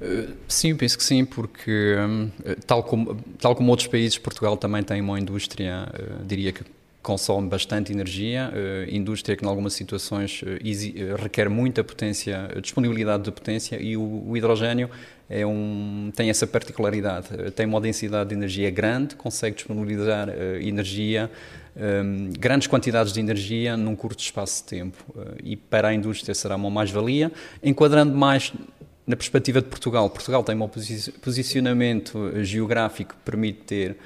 Uh, 0.00 0.32
sim, 0.48 0.74
penso 0.74 0.96
que 0.96 1.04
sim, 1.04 1.26
porque 1.26 1.96
um, 1.98 2.30
tal, 2.66 2.82
como, 2.82 3.18
tal 3.38 3.54
como 3.54 3.70
outros 3.70 3.88
países, 3.88 4.16
Portugal 4.16 4.56
também 4.56 4.82
tem 4.82 5.02
uma 5.02 5.20
indústria, 5.20 5.86
diria 6.26 6.50
que 6.50 6.64
consome 7.02 7.48
bastante 7.48 7.92
energia, 7.92 8.52
uh, 8.52 8.94
indústria 8.94 9.36
que 9.36 9.44
em 9.44 9.48
algumas 9.48 9.72
situações 9.72 10.42
uh, 10.42 11.16
requer 11.22 11.48
muita 11.48 11.82
potência, 11.82 12.48
disponibilidade 12.60 13.24
de 13.24 13.32
potência 13.32 13.80
e 13.80 13.96
o, 13.96 14.24
o 14.28 14.36
hidrogênio 14.36 14.90
é 15.28 15.46
um, 15.46 16.10
tem 16.14 16.28
essa 16.28 16.46
particularidade, 16.46 17.28
tem 17.54 17.64
uma 17.64 17.80
densidade 17.80 18.30
de 18.30 18.34
energia 18.34 18.68
grande, 18.70 19.14
consegue 19.14 19.56
disponibilizar 19.56 20.28
uh, 20.28 20.32
energia, 20.60 21.30
um, 21.76 22.32
grandes 22.38 22.66
quantidades 22.66 23.12
de 23.12 23.20
energia 23.20 23.76
num 23.76 23.94
curto 23.94 24.20
espaço 24.20 24.62
de 24.62 24.68
tempo. 24.68 25.04
E 25.42 25.56
para 25.56 25.88
a 25.88 25.94
indústria 25.94 26.34
será 26.34 26.56
uma 26.56 26.68
mais-valia, 26.68 27.30
enquadrando 27.62 28.14
mais 28.14 28.52
na 29.10 29.16
perspectiva 29.16 29.60
de 29.60 29.68
Portugal. 29.68 30.08
Portugal 30.08 30.44
tem 30.44 30.54
um 30.54 30.68
posicionamento 31.20 32.32
geográfico 32.44 33.14
que 33.14 33.20
permite 33.24 33.60
ter 33.62 33.90
eh, 33.90 33.96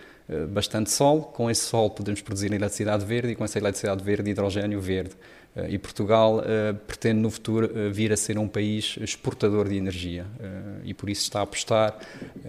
bastante 0.48 0.90
sol, 0.90 1.22
com 1.22 1.50
esse 1.50 1.62
sol 1.62 1.90
podemos 1.90 2.22
produzir 2.22 2.52
eletricidade 2.52 3.04
verde 3.04 3.32
e 3.32 3.34
com 3.34 3.44
essa 3.44 3.58
eletricidade 3.58 4.02
verde 4.02 4.30
hidrogênio 4.30 4.80
verde. 4.80 5.14
Eh, 5.56 5.74
e 5.74 5.78
Portugal 5.78 6.38
uh, 6.38 6.74
pretende 6.86 7.20
no 7.20 7.30
futuro 7.30 7.66
uh, 7.66 7.92
vir 7.92 8.12
a 8.12 8.16
ser 8.16 8.38
um 8.38 8.48
país 8.48 8.96
exportador 9.00 9.68
de 9.68 9.76
energia 9.76 10.26
e 10.84 10.92
por 10.92 11.08
isso 11.08 11.22
está 11.22 11.40
a 11.40 11.42
apostar 11.42 11.96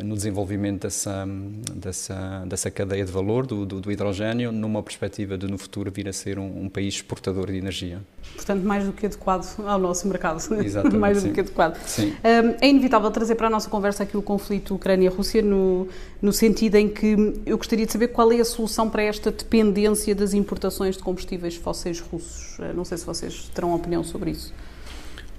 no 0.04 0.16
desenvolvimento 0.16 0.84
dessa, 0.84 1.28
dessa, 1.74 2.44
dessa 2.46 2.72
cadeia 2.72 3.06
de 3.06 3.12
valor 3.12 3.46
do, 3.46 3.66
do, 3.66 3.80
do, 3.80 3.92
hidrogênio 3.92 4.52
numa 4.52 4.82
perspectiva 4.82 5.38
de 5.38 5.48
no 5.48 5.58
futuro 5.58 5.92
vir 5.92 6.08
a 6.08 6.14
ser 6.14 6.40
um, 6.40 6.64
um, 6.64 6.70
país 6.70 6.96
exportador 6.96 7.48
de 7.48 7.58
energia. 7.58 8.02
Portanto, 8.36 8.64
mais 8.64 8.86
do 8.86 8.94
que 8.94 9.06
adequado 9.06 9.46
ao 9.66 9.80
nosso 9.80 10.08
mercado. 10.08 10.38
Exatamente. 10.64 10.98
mais 10.98 11.22
do 11.22 11.28
sim. 11.28 11.34
que 11.34 11.40
adequado. 11.40 11.78
Sim. 11.86 12.14
é 12.24 12.68
inevitável 12.68 13.10
trazer 13.12 13.36
para 13.36 13.48
a 13.48 13.50
nossa 13.50 13.70
conversa 13.70 14.04
aqui 14.04 14.18
o 14.18 14.22
conflito 14.22 14.76
Ucrânia-Rússia 14.76 15.42
no, 15.42 15.88
no 16.22 16.34
sentido 16.34 16.76
em 16.76 16.90
que 16.90 17.16
eu 17.46 17.58
gostaria 17.58 17.86
de 17.86 17.92
saber 17.92 18.10
qual 18.10 18.32
é 18.32 18.40
a 18.40 18.46
solução 18.46 18.90
para 18.90 19.04
esta 19.04 19.32
dependência 19.32 20.14
das 20.16 20.34
importações 20.34 20.98
de 20.98 21.04
combustíveis 21.04 21.56
fósseis 21.56 22.00
russos. 22.00 22.58
Não 22.76 22.84
sei 22.84 22.95
sei 22.96 22.98
se 22.98 23.06
vocês 23.06 23.52
terão 23.54 23.74
opinião 23.74 24.04
sobre 24.04 24.32
isso. 24.32 24.54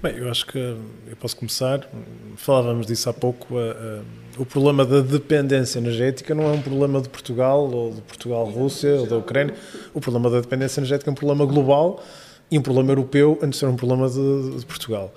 Bem, 0.03 0.17
eu 0.17 0.31
acho 0.31 0.47
que 0.47 0.59
eu 0.59 1.17
posso 1.19 1.37
começar. 1.37 1.89
Falávamos 2.37 2.87
disso 2.87 3.09
há 3.09 3.15
pouco. 3.15 3.55
Uh, 3.55 4.01
uh, 4.01 4.43
o 4.43 4.45
problema 4.45 4.85
da 4.85 5.01
dependência 5.01 5.79
energética 5.79 6.35
não 6.35 6.45
é 6.45 6.53
um 6.53 6.61
problema 6.61 7.01
de 7.01 7.09
Portugal 7.09 7.71
ou 7.71 7.95
de 7.95 8.03
Portugal-Rússia 8.03 9.01
ou 9.01 9.07
da 9.07 9.17
Ucrânia. 9.17 9.55
O 9.95 10.01
problema 10.01 10.31
da 10.31 10.41
dependência 10.41 10.81
energética 10.81 11.11
é 11.11 11.13
um 11.13 11.15
problema 11.15 11.47
global 11.47 12.03
e 12.51 12.59
um 12.59 12.63
problema 12.63 12.91
europeu 12.91 13.39
antes 13.43 13.53
de 13.53 13.57
ser 13.61 13.67
um 13.67 13.77
problema 13.77 14.09
de, 14.09 14.59
de 14.59 14.67
Portugal. 14.67 15.15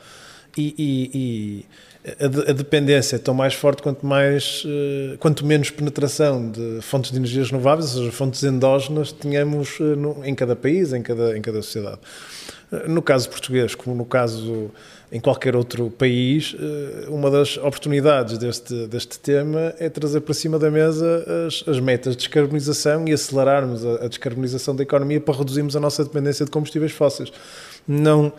E, 0.58 0.74
e, 0.78 1.12
e 1.14 1.66
a, 2.20 2.54
dependência 2.54 3.18
é 3.18 3.20
tão 3.20 3.34
mais 3.34 3.54
forte 3.54 3.82
quanto, 3.82 4.06
mais, 4.06 4.64
uh, 4.66 5.18
quanto 5.18 5.46
menos 5.46 5.70
penetração 5.70 6.50
de 6.50 6.80
fontes 6.82 7.12
de 7.12 7.18
energias 7.18 7.52
renováveis, 7.52 7.94
ou 7.94 8.04
seja, 8.04 8.12
fontes 8.12 8.42
endógenas, 8.44 9.12
tenhamos 9.12 9.80
no, 9.80 10.26
em 10.26 10.34
cada 10.34 10.56
país, 10.56 10.94
em 10.94 11.02
cada, 11.02 11.38
em 11.38 11.42
cada 11.42 11.62
sociedade. 11.62 12.00
Uh, 12.72 12.90
no 12.90 13.02
caso 13.02 13.30
português, 13.30 13.76
como 13.76 13.96
no 13.96 14.06
caso 14.06 14.72
em 15.12 15.20
qualquer 15.20 15.56
outro 15.56 15.90
país, 15.90 16.56
uma 17.08 17.32
das 17.32 17.58
oportunidades 17.58 18.38
deste, 18.38 18.86
deste 18.86 19.18
tema 19.18 19.74
é 19.80 19.90
trazer 19.90 20.22
para 20.22 20.36
cima 20.36 20.60
da 20.60 20.70
mesa 20.70 21.26
as, 21.48 21.68
as 21.68 21.80
metas 21.80 22.16
de 22.16 22.20
descarbonização 22.20 23.08
e 23.08 23.12
acelerarmos 23.12 23.84
a, 23.84 24.06
a 24.06 24.08
descarbonização 24.08 24.76
da 24.76 24.84
economia 24.84 25.20
para 25.20 25.36
reduzirmos 25.36 25.76
a 25.76 25.80
nossa 25.80 26.04
dependência 26.04 26.46
de 26.46 26.52
combustíveis 26.52 26.92
fósseis. 26.92 27.32
Não 27.88 28.32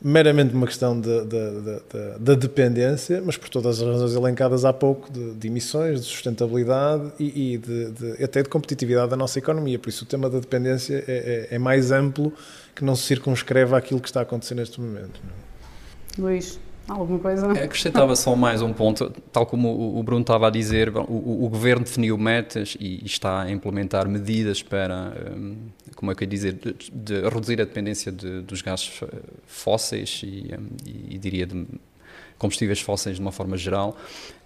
meramente 0.00 0.54
uma 0.54 0.66
questão 0.66 0.98
da 1.00 1.24
de, 1.24 1.60
de, 1.60 2.18
de, 2.20 2.36
dependência, 2.36 3.22
mas 3.24 3.36
por 3.36 3.48
todas 3.48 3.80
as 3.80 3.88
razões 3.88 4.14
elencadas 4.14 4.64
há 4.64 4.72
pouco, 4.72 5.10
de, 5.10 5.46
emissões, 5.46 6.00
de 6.00 6.06
sustentabilidade 6.06 7.12
e, 7.18 7.54
e 7.54 7.58
de, 7.58 8.22
até 8.22 8.42
de 8.42 8.48
competitividade 8.48 9.10
da 9.10 9.16
nossa 9.16 9.38
economia. 9.38 9.78
Por 9.78 9.88
isso 9.88 10.04
o 10.04 10.06
tema 10.06 10.28
da 10.28 10.38
dependência 10.38 11.02
é, 11.08 11.48
é, 11.50 11.54
é 11.56 11.58
mais 11.58 11.90
amplo 11.90 12.32
que 12.74 12.84
não 12.84 12.94
se 12.94 13.04
circunscreve 13.04 13.74
àquilo 13.74 14.00
que 14.00 14.08
está 14.08 14.20
a 14.20 14.22
acontecer 14.22 14.54
neste 14.54 14.80
momento. 14.80 15.20
É? 16.18 16.20
Luís, 16.20 16.58
alguma 16.88 17.18
coisa? 17.18 17.50
Acrescentava 17.52 18.14
só 18.14 18.34
mais 18.36 18.62
um 18.62 18.72
ponto, 18.72 19.10
tal 19.32 19.46
como 19.46 19.98
o 19.98 20.02
Bruno 20.02 20.22
estava 20.22 20.46
a 20.46 20.50
dizer, 20.50 20.94
o, 20.96 21.44
o 21.44 21.48
governo 21.48 21.84
definiu 21.84 22.16
metas 22.16 22.76
e 22.78 23.04
está 23.04 23.42
a 23.42 23.50
implementar 23.50 24.08
medidas 24.08 24.62
para, 24.62 25.12
hum, 25.36 25.56
como 25.94 26.12
é 26.12 26.14
que 26.14 26.24
eu 26.24 26.26
ia 26.26 26.30
dizer, 26.30 26.52
de, 26.54 26.74
de 26.90 27.20
reduzir 27.28 27.60
a 27.60 27.64
dependência 27.64 28.12
de, 28.12 28.42
dos 28.42 28.62
gases 28.62 29.00
eh, 29.02 29.06
fósseis 29.46 30.22
e, 30.24 30.54
hum, 30.58 30.66
e, 30.86 31.14
e 31.14 31.18
diria 31.18 31.46
de 31.46 31.66
combustíveis 32.38 32.80
fósseis 32.80 33.16
de 33.16 33.22
uma 33.22 33.32
forma 33.32 33.56
geral, 33.56 33.96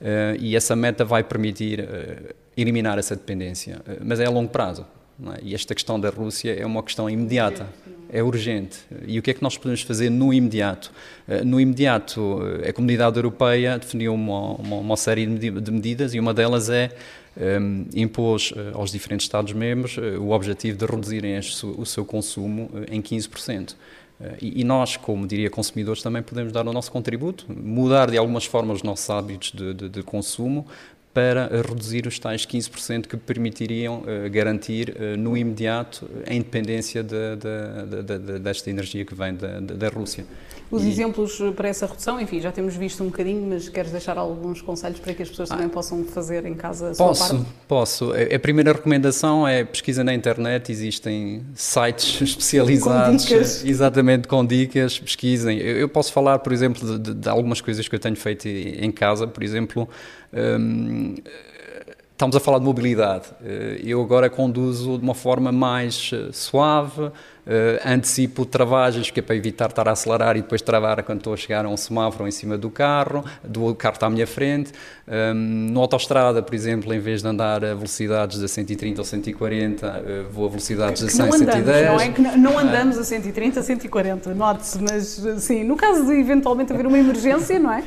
uh, 0.00 0.36
e 0.38 0.54
essa 0.54 0.76
meta 0.76 1.04
vai 1.04 1.24
permitir 1.24 1.80
uh, 1.80 2.34
eliminar 2.56 2.98
essa 2.98 3.16
dependência, 3.16 3.80
uh, 3.80 3.98
mas 4.04 4.20
é 4.20 4.26
a 4.26 4.30
longo 4.30 4.48
prazo. 4.48 4.86
É? 5.34 5.40
E 5.42 5.54
esta 5.54 5.74
questão 5.74 6.00
da 6.00 6.10
Rússia 6.10 6.54
é 6.54 6.64
uma 6.64 6.82
questão 6.82 7.08
imediata 7.08 7.68
é 8.12 8.22
urgente. 8.22 8.78
E 9.06 9.18
o 9.18 9.22
que 9.22 9.30
é 9.30 9.34
que 9.34 9.42
nós 9.42 9.56
podemos 9.56 9.82
fazer 9.82 10.10
no 10.10 10.34
imediato? 10.34 10.90
Eh, 11.28 11.44
no 11.44 11.60
imediato, 11.60 12.40
eh, 12.62 12.68
a 12.68 12.72
comunidade 12.72 13.16
europeia 13.16 13.78
definiu 13.78 14.12
uma, 14.12 14.54
uma, 14.54 14.76
uma 14.76 14.96
série 14.96 15.26
de 15.26 15.70
medidas 15.70 16.12
e 16.14 16.20
uma 16.20 16.34
delas 16.34 16.68
é 16.68 16.90
um, 17.36 17.42
ehm, 17.42 17.86
impôs 17.94 18.50
uh, 18.50 18.72
aos 18.74 18.90
diferentes 18.90 19.24
Estados-membros 19.24 19.96
o 20.18 20.30
objetivo 20.30 20.76
de 20.76 20.84
reduzirem 20.84 21.38
o 21.38 21.86
seu 21.86 22.04
consumo 22.04 22.68
em 22.90 23.00
15%. 23.00 23.76
E, 24.42 24.60
e 24.60 24.64
nós, 24.64 24.96
como 24.96 25.26
diria 25.26 25.48
consumidores, 25.48 26.02
também 26.02 26.22
podemos 26.22 26.52
dar 26.52 26.66
o 26.66 26.72
nosso 26.72 26.90
contributo, 26.90 27.46
mudar 27.48 28.10
de 28.10 28.18
algumas 28.18 28.44
formas 28.44 28.78
os 28.78 28.82
nossos 28.82 29.08
hábitos 29.08 29.52
de, 29.52 29.72
de, 29.72 29.88
de 29.88 30.02
consumo, 30.02 30.66
para 31.12 31.48
reduzir 31.66 32.06
os 32.06 32.18
tais 32.18 32.46
15% 32.46 33.06
que 33.06 33.16
permitiriam 33.16 34.02
uh, 34.02 34.30
garantir 34.30 34.90
uh, 34.90 35.16
no 35.16 35.36
imediato 35.36 36.08
a 36.26 36.32
independência 36.32 37.02
de, 37.02 37.36
de, 37.36 38.18
de, 38.18 38.38
desta 38.38 38.70
energia 38.70 39.04
que 39.04 39.14
vem 39.14 39.34
da, 39.34 39.58
da 39.60 39.88
Rússia. 39.88 40.24
Os 40.70 40.84
e... 40.84 40.88
exemplos 40.88 41.42
para 41.56 41.68
essa 41.68 41.84
redução, 41.84 42.20
enfim, 42.20 42.40
já 42.40 42.52
temos 42.52 42.76
visto 42.76 43.02
um 43.02 43.06
bocadinho, 43.06 43.44
mas 43.48 43.68
queres 43.68 43.90
deixar 43.90 44.16
alguns 44.16 44.62
conselhos 44.62 45.00
para 45.00 45.12
que 45.12 45.22
as 45.22 45.28
pessoas 45.28 45.50
ah. 45.50 45.56
também 45.56 45.68
possam 45.68 46.04
fazer 46.04 46.46
em 46.46 46.54
casa 46.54 46.90
a 46.90 46.94
sua 46.94 47.06
posso, 47.08 47.36
parte? 47.36 47.50
Posso. 47.66 48.12
A 48.12 48.38
primeira 48.38 48.72
recomendação 48.72 49.46
é 49.46 49.64
pesquisa 49.64 50.04
na 50.04 50.14
internet, 50.14 50.70
existem 50.70 51.42
sites 51.54 52.20
especializados. 52.22 53.24
Com 53.24 53.34
dicas. 53.34 53.64
Exatamente, 53.64 54.28
com 54.28 54.46
dicas, 54.46 54.96
pesquisem. 54.96 55.58
Eu, 55.58 55.88
posso 55.88 56.12
falar, 56.12 56.38
por 56.38 56.52
exemplo, 56.52 56.98
de 56.98 57.28
algumas 57.28 57.60
coisas 57.60 57.88
que 57.88 57.94
eu 57.94 57.98
tenho 57.98 58.16
feito 58.16 58.46
em 58.46 58.92
casa, 58.92 59.26
por 59.26 59.42
exemplo, 59.42 59.88
um, 60.32 61.14
estamos 62.20 62.36
a 62.36 62.40
falar 62.40 62.58
de 62.58 62.64
mobilidade. 62.64 63.28
Eh, 63.42 63.80
eu 63.82 64.02
agora 64.02 64.28
conduzo 64.28 64.98
de 64.98 65.02
uma 65.02 65.14
forma 65.14 65.50
mais 65.50 66.10
eh, 66.12 66.28
suave, 66.32 67.04
uh, 67.04 67.12
antecipo 67.82 68.44
travagens, 68.44 69.10
que 69.10 69.20
é 69.20 69.22
para 69.22 69.34
evitar 69.34 69.70
estar 69.70 69.88
a 69.88 69.92
acelerar 69.92 70.36
e 70.36 70.42
depois 70.42 70.60
travar 70.60 71.02
quando 71.02 71.18
estou 71.18 71.32
a 71.32 71.36
chegar 71.36 71.64
a 71.64 71.68
um 71.70 71.78
semáforo 71.78 72.28
em 72.28 72.30
cima 72.30 72.58
do 72.58 72.68
carro, 72.68 73.24
do 73.42 73.74
carro 73.74 73.94
está 73.94 74.06
à 74.06 74.10
minha 74.10 74.26
frente. 74.26 74.70
Um, 75.08 75.34
no 75.72 75.80
autostrada, 75.80 76.42
por 76.42 76.54
exemplo, 76.54 76.92
em 76.92 77.00
vez 77.00 77.22
de 77.22 77.28
andar 77.28 77.64
a 77.64 77.74
velocidades 77.74 78.38
de 78.38 78.46
130 78.46 79.00
ou 79.00 79.04
140, 79.04 79.86
uh, 79.86 80.30
vou 80.30 80.44
a 80.44 80.48
velocidades 80.50 81.02
de 81.02 81.10
100, 81.10 81.26
não 81.26 81.34
andamos, 81.34 81.54
110. 81.54 81.86
Não, 81.86 82.00
é 82.00 82.08
que 82.10 82.20
não 82.20 82.58
andamos 82.58 82.98
a 82.98 83.04
130, 83.04 83.62
140, 83.62 84.34
note-se, 84.34 84.78
mas 84.78 85.42
sim, 85.42 85.64
no 85.64 85.74
caso 85.74 86.04
de 86.04 86.12
eventualmente 86.12 86.70
haver 86.70 86.86
uma 86.86 86.98
emergência, 86.98 87.58
não 87.58 87.72
é? 87.72 87.82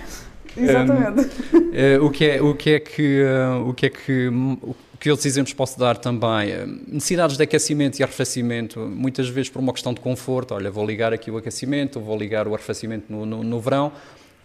Exatamente. 0.56 1.30
Um, 1.54 1.58
uh, 1.58 1.72
eh, 1.74 2.00
o, 2.00 2.10
que 2.10 2.26
é, 2.26 2.42
o 2.42 2.56
que 2.56 2.70
é 2.72 2.80
que 2.80 3.24
uh, 3.24 3.70
o 3.70 3.74
que 3.74 3.86
é 3.86 3.90
que 3.90 4.28
o 4.28 4.76
que 5.00 5.10
outros 5.10 5.26
exemplos 5.26 5.54
posso 5.54 5.78
dar 5.78 5.98
também? 5.98 6.52
Eh, 6.52 6.66
necessidades 6.88 7.36
de 7.36 7.44
aquecimento 7.44 8.00
e 8.00 8.04
arrefecimento, 8.04 8.80
muitas 8.80 9.28
vezes 9.28 9.50
por 9.50 9.60
uma 9.60 9.74
questão 9.74 9.94
de 9.94 10.00
conforto. 10.00 10.54
Olha, 10.54 10.72
vou 10.72 10.86
ligar 10.86 11.12
aqui 11.12 11.30
o 11.30 11.38
aquecimento, 11.38 12.00
vou 12.00 12.18
ligar 12.18 12.48
o 12.48 12.54
arrefecimento 12.54 13.12
no, 13.12 13.26
no, 13.26 13.44
no 13.44 13.60
verão 13.60 13.92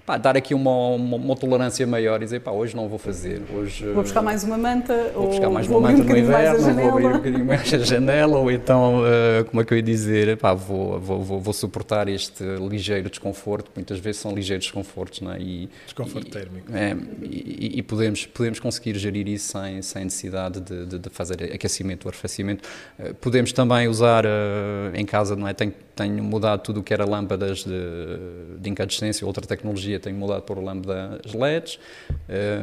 pá, 0.09 0.17
dar 0.17 0.39
aqui 0.39 0.55
uma, 0.55 0.71
uma, 0.89 1.17
uma, 1.19 1.37
tolerância 1.37 1.87
maior 1.87 2.23
e 2.23 2.25
dizer, 2.25 2.41
pá, 2.41 2.51
hoje 2.51 2.75
não 2.75 2.89
vou 2.89 2.99
fazer. 2.99 3.43
Hoje, 3.55 3.85
vou 3.93 4.03
buscar 4.03 4.23
mais 4.23 4.43
uma 4.43 4.57
manta, 4.57 5.13
vou 5.15 5.29
buscar 5.29 5.51
mais 5.51 5.69
uma 5.69 5.81
manta 5.83 6.03
um 6.03 6.07
no 6.07 6.17
inverno, 6.17 6.75
vou 6.75 6.89
abrir 6.89 7.07
um 7.07 7.13
bocadinho 7.13 7.45
mais 7.45 7.75
a 7.75 7.79
janela, 7.79 8.39
ou 8.39 8.51
então, 8.51 9.03
uh, 9.03 9.45
como 9.45 9.61
é 9.61 9.67
que 9.67 9.75
eu 9.75 9.77
ia 9.77 9.83
dizer, 9.83 10.39
pá, 10.39 10.55
vou, 10.55 10.99
vou, 10.99 11.23
vou, 11.23 11.41
vou, 11.43 11.53
suportar 11.53 12.09
este 12.09 12.43
ligeiro 12.43 13.11
desconforto, 13.11 13.71
muitas 13.77 13.99
vezes 13.99 14.23
são 14.23 14.33
ligeiros 14.35 14.65
desconfortos, 14.65 15.21
não 15.21 15.31
é? 15.31 15.41
E, 15.41 15.69
desconforto 15.85 16.29
e, 16.29 16.31
térmico. 16.31 16.75
É, 16.75 16.97
e, 17.23 17.79
e, 17.79 17.83
podemos, 17.83 18.25
podemos 18.25 18.59
conseguir 18.59 18.97
gerir 18.97 19.29
isso 19.29 19.59
sem, 19.59 19.83
sem 19.83 20.05
necessidade 20.05 20.59
de, 20.63 20.87
de, 20.87 20.99
de 20.99 21.11
fazer 21.11 21.53
aquecimento 21.53 22.07
ou 22.07 22.11
arrefecimento. 22.11 22.67
Uh, 22.99 23.13
podemos 23.17 23.53
também 23.53 23.87
usar 23.89 24.25
uh, 24.25 24.29
em 24.95 25.05
casa, 25.05 25.37
não 25.37 25.47
é? 25.47 25.53
Tenho, 25.53 25.75
tenho 25.99 26.23
mudado 26.23 26.63
tudo 26.63 26.79
o 26.79 26.83
que 26.83 26.95
era 26.95 27.05
lâmpadas 27.05 27.65
de, 27.65 28.57
de 28.61 28.71
incandescência, 28.71 29.27
outra 29.27 29.45
tecnologia 29.45 29.99
tenho 29.99 30.15
mudado 30.15 30.43
para 30.43 30.61
lâmpadas 30.61 31.35
LEDs, 31.35 31.81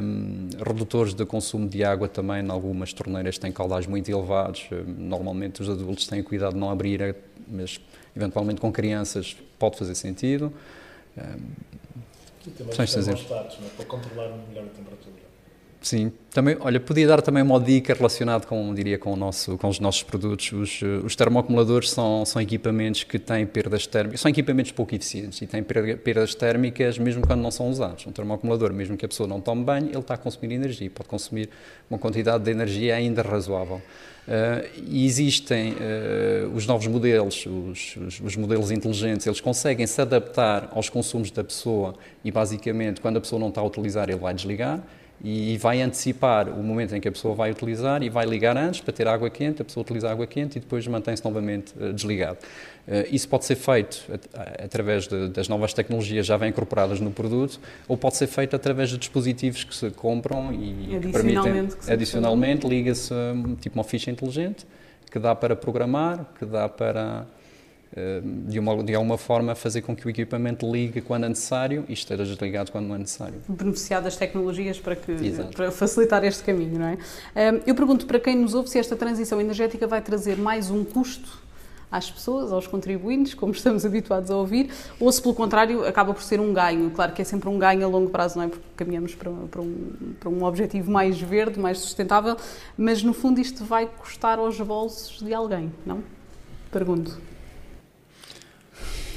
um, 0.01 0.47
redutores 0.65 1.13
de 1.13 1.25
consumo 1.25 1.67
de 1.67 1.83
água 1.83 2.07
também, 2.07 2.41
em 2.41 2.49
algumas 2.49 2.93
torneiras 2.93 3.37
têm 3.37 3.51
caudais 3.51 3.87
muito 3.87 4.09
elevados, 4.09 4.69
normalmente 4.97 5.61
os 5.61 5.69
adultos 5.69 6.07
têm 6.07 6.23
cuidado 6.23 6.53
de 6.53 6.59
não 6.59 6.69
abrir, 6.69 7.13
mas 7.45 7.77
eventualmente 8.15 8.61
com 8.61 8.71
crianças 8.71 9.35
pode 9.59 9.77
fazer 9.77 9.95
sentido. 9.95 10.53
Um, 11.17 11.21
e 12.47 12.51
também 12.51 12.85
os 12.85 12.93
termostatos, 12.93 13.57
é? 13.57 13.69
para 13.75 13.85
controlar 13.85 14.29
melhor 14.47 14.63
a 14.63 14.69
temperatura. 14.69 15.15
Sim, 15.85 16.11
também, 16.31 16.57
olha, 16.61 16.79
podia 16.79 17.07
dar 17.07 17.21
também 17.21 17.43
uma 17.43 17.59
dica 17.59 17.93
relacionada 17.93 18.47
com, 18.47 18.73
diria, 18.73 18.97
com, 18.97 19.13
o 19.13 19.15
nosso, 19.15 19.55
com 19.55 19.67
os 19.67 19.79
nossos 19.79 20.01
produtos. 20.01 20.51
Os, 20.51 20.81
os 21.03 21.15
termoacumuladores 21.15 21.91
são, 21.91 22.25
são 22.25 22.41
equipamentos 22.41 23.03
que 23.03 23.19
têm 23.19 23.45
perdas 23.45 23.85
térmicas, 23.85 24.19
são 24.19 24.31
equipamentos 24.31 24.71
pouco 24.71 24.95
eficientes 24.95 25.39
e 25.43 25.45
têm 25.45 25.61
perdas 25.61 26.33
térmicas 26.33 26.97
mesmo 26.97 27.21
quando 27.21 27.41
não 27.41 27.51
são 27.51 27.69
usados. 27.69 28.07
Um 28.07 28.11
termoacumulador, 28.11 28.73
mesmo 28.73 28.97
que 28.97 29.05
a 29.05 29.07
pessoa 29.07 29.29
não 29.29 29.39
tome 29.39 29.63
banho, 29.63 29.89
ele 29.89 29.99
está 29.99 30.15
a 30.15 30.17
consumir 30.17 30.55
energia, 30.55 30.89
pode 30.89 31.07
consumir 31.07 31.51
uma 31.87 31.99
quantidade 31.99 32.43
de 32.43 32.49
energia 32.49 32.95
ainda 32.95 33.21
razoável. 33.21 33.79
Uh, 34.27 34.81
existem 34.91 35.73
uh, 35.73 36.49
os 36.55 36.65
novos 36.65 36.87
modelos, 36.87 37.45
os, 37.45 37.95
os, 37.95 38.19
os, 38.21 38.35
modelos 38.35 38.71
inteligentes, 38.71 39.27
eles 39.27 39.39
conseguem 39.39 39.85
se 39.85 40.01
adaptar 40.01 40.67
aos 40.73 40.89
consumos 40.89 41.29
da 41.29 41.43
pessoa 41.43 41.93
e, 42.23 42.31
basicamente, 42.31 42.99
quando 43.01 43.17
a 43.17 43.21
pessoa 43.21 43.39
não 43.39 43.49
está 43.49 43.61
a 43.61 43.63
utilizar, 43.63 44.09
ele 44.09 44.17
vai 44.17 44.33
desligar 44.33 44.83
e 45.27 45.57
vai 45.57 45.81
antecipar 45.81 46.47
o 46.47 46.61
momento 46.61 46.95
em 46.95 47.01
que 47.01 47.07
a 47.07 47.11
pessoa 47.11 47.33
vai 47.33 47.49
utilizar 47.49 48.03
e 48.03 48.09
vai 48.09 48.27
ligar 48.27 48.55
antes 48.55 48.79
para 48.79 48.93
ter 48.93 49.07
água 49.07 49.27
quente, 49.27 49.59
a 49.59 49.65
pessoa 49.65 49.81
utiliza 49.81 50.07
água 50.07 50.27
quente 50.27 50.57
e 50.57 50.61
depois 50.61 50.85
mantém-se 50.85 51.25
novamente 51.25 51.73
uh, 51.79 51.91
desligado. 51.91 52.37
Uh, 52.87 53.03
isso 53.11 53.27
pode 53.27 53.43
ser 53.45 53.55
feito 53.55 54.05
at 54.13 54.63
através 54.63 55.07
de, 55.07 55.29
das 55.29 55.49
novas 55.49 55.73
tecnologias 55.73 56.27
já 56.27 56.37
bem 56.37 56.49
incorporadas 56.49 56.99
no 56.99 57.09
produto 57.09 57.59
ou 57.87 57.97
pode 57.97 58.17
ser 58.17 58.27
feito 58.27 58.55
através 58.55 58.91
de 58.91 58.99
dispositivos 58.99 59.63
que 59.63 59.75
se 59.75 59.89
compram 59.89 60.53
e 60.53 60.99
que 61.01 61.11
permitem, 61.11 61.67
que 61.67 61.91
adicionalmente, 61.91 62.67
liga-se 62.67 63.11
um, 63.11 63.55
tipo 63.55 63.79
uma 63.79 63.83
ficha 63.83 64.11
inteligente 64.11 64.67
que 65.09 65.17
dá 65.17 65.33
para 65.33 65.55
programar, 65.55 66.25
que 66.37 66.45
dá 66.45 66.69
para 66.69 67.25
eh, 67.25 67.44
de, 68.47 68.59
uma, 68.59 68.83
de 68.83 68.93
alguma 68.93 69.17
forma 69.17 69.55
fazer 69.55 69.81
com 69.81 69.95
que 69.95 70.05
o 70.05 70.09
equipamento 70.09 70.69
ligue 70.69 70.99
quando 70.99 71.25
é 71.25 71.29
necessário 71.29 71.85
e 71.87 71.93
esteja 71.93 72.25
desligado 72.25 72.71
quando 72.71 72.87
não 72.87 72.95
é 72.95 72.97
necessário. 72.97 73.41
Beneficiar 73.47 74.01
das 74.01 74.17
tecnologias 74.17 74.79
para, 74.79 74.95
que, 74.95 75.13
para 75.55 75.71
facilitar 75.71 76.23
este 76.25 76.43
caminho, 76.43 76.77
não 76.77 76.87
é? 76.87 76.97
Eh, 77.35 77.61
eu 77.67 77.75
pergunto 77.75 78.05
para 78.05 78.19
quem 78.19 78.35
nos 78.35 78.53
ouve 78.53 78.69
se 78.69 78.77
esta 78.77 78.95
transição 78.95 79.39
energética 79.39 79.87
vai 79.87 80.01
trazer 80.01 80.37
mais 80.37 80.69
um 80.69 80.83
custo 80.83 81.45
às 81.89 82.11
pessoas, 82.11 82.51
aos 82.51 82.67
contribuintes, 82.67 83.33
como 83.33 83.53
estamos 83.53 83.85
habituados 83.85 84.29
a 84.29 84.35
ouvir, 84.35 84.69
ou 84.99 85.09
se 85.09 85.21
pelo 85.21 85.33
contrário 85.33 85.87
acaba 85.87 86.13
por 86.13 86.21
ser 86.21 86.41
um 86.41 86.53
ganho. 86.53 86.91
Claro 86.91 87.13
que 87.13 87.21
é 87.21 87.25
sempre 87.25 87.47
um 87.47 87.57
ganho 87.57 87.85
a 87.85 87.87
longo 87.87 88.09
prazo, 88.09 88.37
não 88.37 88.45
é? 88.45 88.47
Porque 88.49 88.65
caminhamos 88.75 89.15
para, 89.15 89.31
para, 89.31 89.61
um, 89.61 90.13
para 90.19 90.29
um 90.29 90.43
objetivo 90.43 90.91
mais 90.91 91.19
verde, 91.21 91.57
mais 91.57 91.77
sustentável, 91.77 92.35
mas 92.77 93.01
no 93.01 93.13
fundo 93.13 93.39
isto 93.39 93.63
vai 93.63 93.85
custar 93.85 94.37
aos 94.37 94.59
bolsos 94.59 95.21
de 95.21 95.33
alguém, 95.33 95.71
não? 95.85 96.03
Pergunto. 96.69 97.34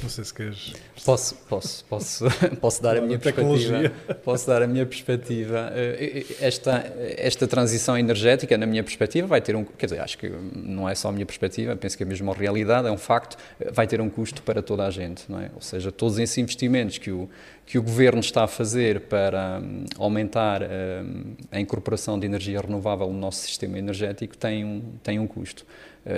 Não 0.01 0.09
sei 0.09 0.23
se 0.23 0.33
queres. 0.33 0.73
Posso, 1.03 1.35
posso, 1.47 1.85
posso, 1.85 2.25
posso 2.61 2.81
dar 2.81 2.97
a 2.97 3.01
minha 3.01 3.19
perspectiva. 3.19 3.89
Posso 4.23 4.47
dar 4.47 4.61
a 4.61 4.67
minha 4.67 4.85
perspectiva. 4.85 5.71
Eh, 5.75 6.25
eh, 6.29 6.35
esta, 6.39 6.93
esta 7.17 7.47
transição 7.47 7.97
energética, 7.97 8.57
na 8.57 8.65
minha 8.65 8.83
perspectiva, 8.83 9.27
vai 9.27 9.41
ter 9.41 9.55
um. 9.55 9.65
Quer 9.65 9.87
dizer, 9.87 9.99
acho 9.99 10.17
que 10.17 10.29
não 10.29 10.87
é 10.87 10.95
só 10.95 11.09
a 11.09 11.11
minha 11.11 11.25
perspectiva, 11.25 11.75
penso 11.75 11.97
que 11.97 12.03
é 12.03 12.05
mesmo 12.05 12.31
a 12.31 12.33
realidade, 12.33 12.87
é 12.87 12.91
um 12.91 12.97
facto, 12.97 13.37
vai 13.71 13.87
ter 13.87 13.99
um 13.99 14.09
custo 14.09 14.41
para 14.41 14.61
toda 14.61 14.85
a 14.85 14.89
gente, 14.89 15.29
não 15.29 15.39
é? 15.39 15.51
Ou 15.53 15.61
seja, 15.61 15.91
todos 15.91 16.17
esses 16.17 16.37
investimentos 16.37 16.97
que 16.97 17.11
o, 17.11 17.29
que 17.65 17.77
o 17.77 17.83
governo 17.83 18.19
está 18.19 18.45
a 18.45 18.47
fazer 18.47 19.01
para 19.01 19.59
um, 19.61 19.85
aumentar 19.97 20.61
um, 20.63 21.35
a 21.51 21.59
incorporação 21.59 22.17
de 22.17 22.25
energia 22.25 22.61
renovável 22.61 23.07
no 23.07 23.19
nosso 23.19 23.41
sistema 23.41 23.77
energético 23.77 24.37
têm 24.37 24.63
um, 24.63 24.81
têm 25.03 25.19
um 25.19 25.27
custo. 25.27 25.65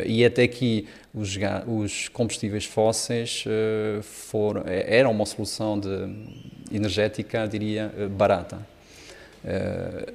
E 0.05 0.23
até 0.23 0.43
aqui 0.43 0.87
os, 1.13 1.37
os 1.67 2.07
combustíveis 2.09 2.65
fósseis 2.65 3.43
foram, 4.01 4.63
eram 4.65 5.11
uma 5.11 5.25
solução 5.25 5.79
de, 5.79 5.89
energética, 6.71 7.47
diria, 7.47 7.91
barata. 8.11 8.59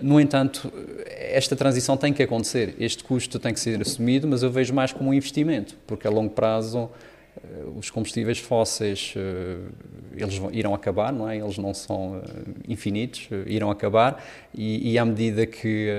no 0.00 0.20
entanto, 0.20 0.72
esta 1.06 1.54
transição 1.54 1.96
tem 1.96 2.12
que 2.12 2.22
acontecer, 2.22 2.74
este 2.78 3.04
custo 3.04 3.38
tem 3.38 3.52
que 3.52 3.60
ser 3.60 3.80
assumido, 3.80 4.26
mas 4.26 4.42
eu 4.42 4.50
vejo 4.50 4.72
mais 4.72 4.92
como 4.92 5.10
um 5.10 5.14
investimento, 5.14 5.76
porque 5.86 6.06
a 6.06 6.10
longo 6.10 6.30
prazo 6.30 6.88
eh, 6.88 7.15
os 7.76 7.90
combustíveis 7.90 8.38
fósseis 8.38 9.14
eh, 9.16 9.58
eles 10.16 10.40
irão 10.52 10.74
acabar, 10.74 11.12
não 11.12 11.28
é? 11.28 11.36
Eles 11.36 11.58
não 11.58 11.74
são 11.74 12.22
eh, 12.24 12.50
infinitos, 12.68 13.28
irão 13.46 13.70
acabar 13.70 14.24
e, 14.54 14.92
e 14.92 14.98
à 14.98 15.04
medida 15.04 15.46
que, 15.46 15.90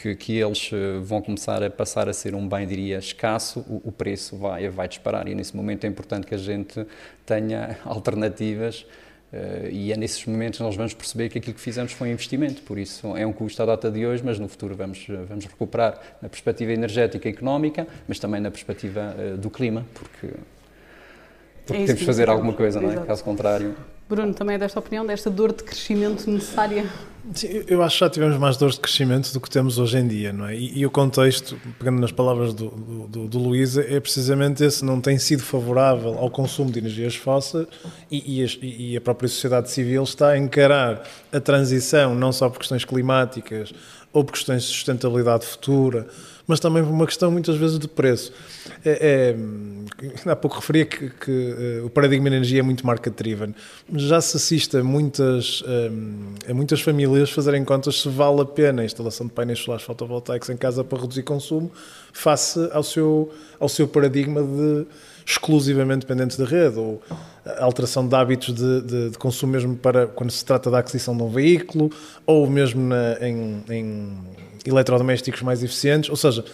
que, 0.00 0.14
que, 0.14 0.32
eles 0.36 0.70
vão 1.02 1.22
começar 1.22 1.62
a 1.62 1.70
passar 1.70 2.08
a 2.08 2.12
ser 2.12 2.34
um 2.34 2.46
bem, 2.48 2.66
diria, 2.66 2.98
escasso, 2.98 3.60
o, 3.60 3.88
o 3.88 3.92
preço 3.92 4.36
vai, 4.36 4.68
vai 4.68 4.88
disparar 4.88 5.26
e 5.28 5.34
nesse 5.34 5.56
momento 5.56 5.84
é 5.84 5.88
importante 5.88 6.26
que 6.26 6.34
a 6.34 6.38
gente 6.38 6.86
tenha 7.24 7.78
alternativas 7.84 8.86
Uh, 9.36 9.68
e 9.70 9.92
é 9.92 9.96
nesses 9.96 10.24
momentos 10.24 10.58
que 10.58 10.62
nós 10.62 10.76
vamos 10.76 10.94
perceber 10.94 11.28
que 11.28 11.38
aquilo 11.38 11.54
que 11.54 11.60
fizemos 11.60 11.92
foi 11.92 12.08
um 12.08 12.12
investimento, 12.12 12.62
por 12.62 12.78
isso 12.78 13.14
é 13.16 13.26
um 13.26 13.32
custo 13.32 13.62
à 13.62 13.66
data 13.66 13.90
de 13.90 14.06
hoje, 14.06 14.22
mas 14.24 14.38
no 14.38 14.48
futuro 14.48 14.74
vamos, 14.74 15.06
vamos 15.28 15.44
recuperar 15.44 16.00
na 16.22 16.28
perspectiva 16.28 16.72
energética 16.72 17.28
e 17.28 17.32
económica, 17.32 17.86
mas 18.08 18.18
também 18.18 18.40
na 18.40 18.50
perspectiva 18.50 19.14
uh, 19.18 19.36
do 19.36 19.50
clima, 19.50 19.84
porque, 19.92 20.34
porque 21.66 21.82
é 21.82 21.86
temos 21.86 22.00
de 22.00 22.06
fazer 22.06 22.30
alguma 22.30 22.54
coisa, 22.54 22.80
não 22.80 22.90
é? 22.90 23.04
Caso 23.04 23.22
contrário. 23.22 23.76
Bruno, 24.08 24.32
também 24.32 24.54
é 24.54 24.58
desta 24.58 24.78
opinião, 24.78 25.04
desta 25.04 25.28
dor 25.28 25.52
de 25.52 25.64
crescimento 25.64 26.30
necessária? 26.30 26.86
Sim, 27.34 27.64
eu 27.66 27.82
acho 27.82 27.98
que 27.98 28.04
já 28.04 28.10
tivemos 28.10 28.38
mais 28.38 28.56
dores 28.56 28.76
de 28.76 28.80
crescimento 28.80 29.32
do 29.32 29.40
que 29.40 29.50
temos 29.50 29.80
hoje 29.80 29.98
em 29.98 30.06
dia, 30.06 30.32
não 30.32 30.46
é? 30.46 30.54
E, 30.54 30.78
e 30.78 30.86
o 30.86 30.90
contexto, 30.90 31.58
pegando 31.76 32.00
nas 32.00 32.12
palavras 32.12 32.54
do, 32.54 32.68
do, 33.08 33.26
do 33.26 33.54
é 33.80 33.98
precisamente 33.98 34.62
esse, 34.62 34.84
não 34.84 35.00
tem 35.00 35.18
sido 35.18 35.42
favorável 35.42 36.16
ao 36.18 36.30
consumo 36.30 36.70
de 36.70 36.78
energias 36.78 37.16
fósseis 37.16 37.66
e, 38.08 38.44
e, 38.44 38.92
e 38.92 38.96
a 38.96 39.00
própria 39.00 39.28
sociedade 39.28 39.70
civil 39.72 40.04
está 40.04 40.30
a 40.30 40.38
encarar 40.38 41.02
a 41.32 41.40
transição, 41.40 42.14
não 42.14 42.30
só 42.30 42.48
por 42.48 42.58
questões 42.58 42.84
climáticas 42.84 43.72
ou 44.12 44.22
por 44.22 44.32
questões 44.32 44.62
de 44.62 44.68
sustentabilidade 44.68 45.44
futura, 45.44 46.06
mas 46.46 46.60
também 46.60 46.82
por 46.82 46.90
uma 46.90 47.06
questão 47.06 47.30
muitas 47.30 47.56
vezes 47.56 47.78
de 47.78 47.88
preço. 47.88 48.32
É, 48.84 49.34
é, 50.24 50.30
há 50.30 50.36
pouco 50.36 50.56
referia 50.56 50.86
que, 50.86 51.10
que 51.10 51.80
uh, 51.82 51.86
o 51.86 51.90
paradigma 51.90 52.30
de 52.30 52.36
energia 52.36 52.60
é 52.60 52.62
muito 52.62 52.86
market-driven, 52.86 53.54
já 53.94 54.20
se 54.20 54.36
assiste 54.36 54.76
a 54.76 54.84
muitas, 54.84 55.62
um, 55.62 56.34
a 56.48 56.54
muitas 56.54 56.80
famílias 56.80 57.30
fazerem 57.30 57.64
contas 57.64 58.00
se 58.00 58.08
vale 58.08 58.40
a 58.40 58.44
pena 58.44 58.82
a 58.82 58.84
instalação 58.84 59.26
de 59.26 59.32
painéis 59.32 59.58
solares 59.58 59.84
fotovoltaicos 59.84 60.48
em 60.50 60.56
casa 60.56 60.84
para 60.84 61.00
reduzir 61.00 61.22
consumo 61.22 61.70
face 62.12 62.68
ao 62.72 62.82
seu, 62.82 63.32
ao 63.58 63.68
seu 63.68 63.88
paradigma 63.88 64.42
de 64.42 64.86
exclusivamente 65.26 66.06
dependentes 66.06 66.36
da 66.36 66.44
rede, 66.44 66.78
ou 66.78 67.02
a 67.44 67.64
alteração 67.64 68.06
de 68.06 68.14
hábitos 68.14 68.54
de, 68.54 68.80
de, 68.82 69.10
de, 69.10 69.18
consumo 69.18 69.52
mesmo 69.52 69.76
para 69.76 70.06
quando 70.06 70.30
se 70.30 70.44
trata 70.44 70.70
da 70.70 70.78
aquisição 70.78 71.16
de 71.16 71.22
um 71.24 71.28
veículo, 71.28 71.90
ou 72.24 72.48
mesmo 72.48 72.80
na, 72.80 73.18
em, 73.20 73.64
em 73.68 74.12
eletrodomésticos 74.66 75.42
mais 75.42 75.62
eficientes, 75.62 76.10
ou 76.10 76.16
seja, 76.16 76.44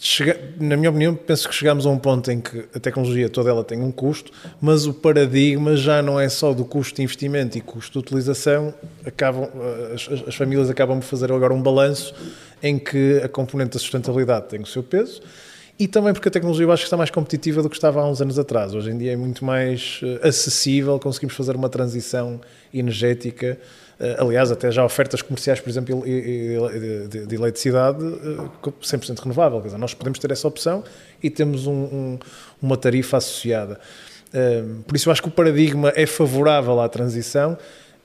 chega, 0.00 0.38
na 0.58 0.76
minha 0.76 0.90
opinião, 0.90 1.14
penso 1.14 1.48
que 1.48 1.54
chegamos 1.54 1.86
a 1.86 1.90
um 1.90 1.98
ponto 1.98 2.30
em 2.30 2.40
que 2.40 2.64
a 2.74 2.80
tecnologia 2.80 3.28
toda 3.28 3.50
ela 3.50 3.64
tem 3.64 3.80
um 3.80 3.90
custo, 3.90 4.32
mas 4.60 4.86
o 4.86 4.94
paradigma 4.94 5.76
já 5.76 6.02
não 6.02 6.18
é 6.18 6.28
só 6.28 6.52
do 6.52 6.64
custo 6.64 6.96
de 6.96 7.02
investimento 7.02 7.56
e 7.56 7.60
custo 7.60 7.92
de 7.92 7.98
utilização, 7.98 8.74
acabam, 9.04 9.48
as, 9.94 10.28
as 10.28 10.34
famílias 10.34 10.68
acabam 10.70 10.98
de 10.98 11.06
fazer 11.06 11.32
agora 11.32 11.54
um 11.54 11.62
balanço 11.62 12.14
em 12.62 12.78
que 12.78 13.20
a 13.22 13.28
componente 13.28 13.72
da 13.72 13.78
sustentabilidade 13.78 14.48
tem 14.48 14.60
o 14.60 14.66
seu 14.66 14.82
peso 14.82 15.22
e 15.78 15.88
também 15.88 16.12
porque 16.12 16.28
a 16.28 16.30
tecnologia 16.30 16.64
eu 16.64 16.72
acho 16.72 16.82
que 16.82 16.86
está 16.86 16.96
mais 16.96 17.10
competitiva 17.10 17.62
do 17.62 17.68
que 17.68 17.74
estava 17.74 18.00
há 18.00 18.08
uns 18.08 18.22
anos 18.22 18.38
atrás. 18.38 18.74
Hoje 18.74 18.90
em 18.90 18.98
dia 18.98 19.12
é 19.12 19.16
muito 19.16 19.44
mais 19.44 20.00
eh, 20.04 20.28
acessível, 20.28 20.98
conseguimos 21.00 21.34
fazer 21.34 21.56
uma 21.56 21.68
transição 21.68 22.40
energética 22.72 23.46
eh, 23.46 23.58
aliás, 24.18 24.50
até 24.50 24.70
já 24.70 24.84
ofertas 24.84 25.22
comerciais, 25.22 25.60
por 25.60 25.70
exemplo, 25.70 26.02
de 26.04 27.34
eletricidade 27.34 27.98
100% 27.98 29.10
eh, 29.10 29.22
renovável. 29.22 29.60
Quer 29.60 29.68
dizer, 29.68 29.78
nós 29.78 29.94
podemos 29.94 30.18
ter 30.18 30.30
essa 30.30 30.46
opção 30.48 30.82
e 31.22 31.30
temos 31.30 31.66
um, 31.66 31.72
um, 31.72 32.18
uma 32.60 32.76
tarifa 32.76 33.18
associada. 33.18 33.78
Eh, 34.32 34.64
por 34.86 34.96
isso, 34.96 35.08
eu 35.08 35.12
acho 35.12 35.22
que 35.22 35.28
o 35.28 35.30
paradigma 35.30 35.92
é 35.94 36.06
favorável 36.06 36.80
à 36.80 36.88
transição 36.88 37.56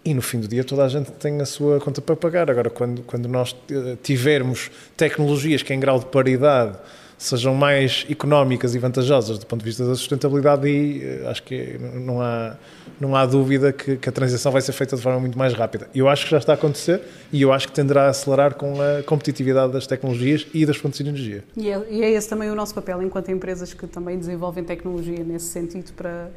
e 0.05 0.13
no 0.13 0.21
fim 0.21 0.39
do 0.39 0.47
dia 0.47 0.63
toda 0.63 0.85
a 0.85 0.87
gente 0.87 1.11
tem 1.11 1.41
a 1.41 1.45
sua 1.45 1.79
conta 1.79 2.01
para 2.01 2.15
pagar. 2.15 2.49
Agora, 2.49 2.69
quando, 2.69 3.01
quando 3.01 3.27
nós 3.27 3.55
tivermos 4.03 4.71
tecnologias 4.95 5.63
que 5.63 5.73
em 5.73 5.79
grau 5.79 5.99
de 5.99 6.05
paridade 6.05 6.77
sejam 7.19 7.53
mais 7.53 8.05
económicas 8.09 8.73
e 8.73 8.79
vantajosas 8.79 9.37
do 9.37 9.45
ponto 9.45 9.59
de 9.59 9.65
vista 9.65 9.85
da 9.85 9.93
sustentabilidade 9.93 10.69
e 10.69 11.03
eh, 11.03 11.27
acho 11.27 11.43
que 11.43 11.77
não 11.77 12.21
há, 12.21 12.55
não 12.97 13.13
há 13.13 13.25
dúvida 13.25 13.73
que, 13.73 13.97
que, 13.97 14.07
a 14.07 14.11
transição 14.11 14.53
vai 14.53 14.61
ser 14.61 14.71
feita 14.71 14.95
de 14.95 15.01
forma 15.01 15.19
muito 15.19 15.37
mais 15.37 15.53
rápida. 15.53 15.89
Eu 15.93 16.07
acho 16.07 16.23
que 16.23 16.31
já 16.31 16.37
está 16.37 16.53
a 16.53 16.55
acontecer 16.55 17.01
e 17.31 17.41
eu 17.41 17.51
acho 17.51 17.67
que 17.67 17.73
tenderá 17.73 18.05
a 18.05 18.09
acelerar 18.09 18.55
com 18.55 18.81
a 18.81 19.03
competitividade 19.03 19.73
das 19.73 19.85
tecnologias 19.85 20.47
e 20.53 20.65
das 20.65 20.77
fontes 20.77 20.99
de 20.99 21.09
energia. 21.09 21.43
E 21.57 21.69
é, 21.69 21.87
e 21.89 22.03
é 22.03 22.11
esse 22.11 22.29
também 22.29 22.49
o 22.49 22.55
nosso 22.55 22.73
papel 22.73 23.03
enquanto 23.03 23.29
empresas 23.29 23.73
que 23.73 23.85
também 23.85 24.17
desenvolvem 24.17 24.63
tecnologia 24.63 25.21
nesse 25.21 25.47
sentido 25.47 25.91
para 25.91 26.29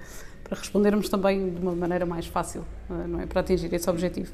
para 0.52 0.60
respondermos 0.60 1.08
também 1.08 1.48
de 1.48 1.62
uma 1.62 1.74
maneira 1.74 2.04
mais 2.04 2.26
fácil, 2.26 2.62
eh, 2.90 3.06
não 3.08 3.20
é? 3.20 3.24
Para 3.24 3.40
atingir 3.40 3.72
esse 3.72 3.88
objetivo. 3.88 4.30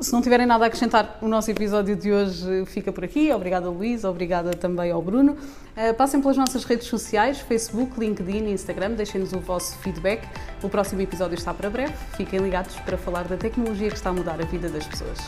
Se 0.00 0.10
não 0.10 0.22
tiverem 0.22 0.46
nada 0.46 0.64
a 0.64 0.66
acrescentar, 0.68 1.18
o 1.20 1.28
nosso 1.28 1.50
episódio 1.50 1.94
de 1.94 2.10
hoje 2.10 2.64
fica 2.64 2.90
por 2.90 3.04
aqui. 3.04 3.30
Obrigada, 3.30 3.68
Luís, 3.68 4.02
obrigada 4.02 4.52
também 4.52 4.90
ao 4.90 5.02
Bruno. 5.02 5.36
Eh, 5.76 5.92
passem 5.92 6.22
pelas 6.22 6.38
nossas 6.38 6.64
redes 6.64 6.86
sociais, 6.86 7.40
Facebook, 7.40 8.00
LinkedIn 8.00 8.46
e 8.46 8.52
Instagram, 8.52 8.92
deixem-nos 8.92 9.34
o 9.34 9.40
vosso 9.40 9.76
feedback. 9.80 10.26
O 10.62 10.70
próximo 10.70 11.02
episódio 11.02 11.34
está 11.34 11.52
para 11.52 11.68
breve. 11.68 11.92
Fiquem 12.16 12.40
ligados 12.40 12.74
para 12.76 12.96
falar 12.96 13.24
da 13.24 13.36
tecnologia 13.36 13.90
que 13.90 13.96
está 13.96 14.08
a 14.08 14.14
mudar 14.14 14.40
a 14.40 14.46
vida 14.46 14.70
das 14.70 14.86
pessoas. 14.86 15.18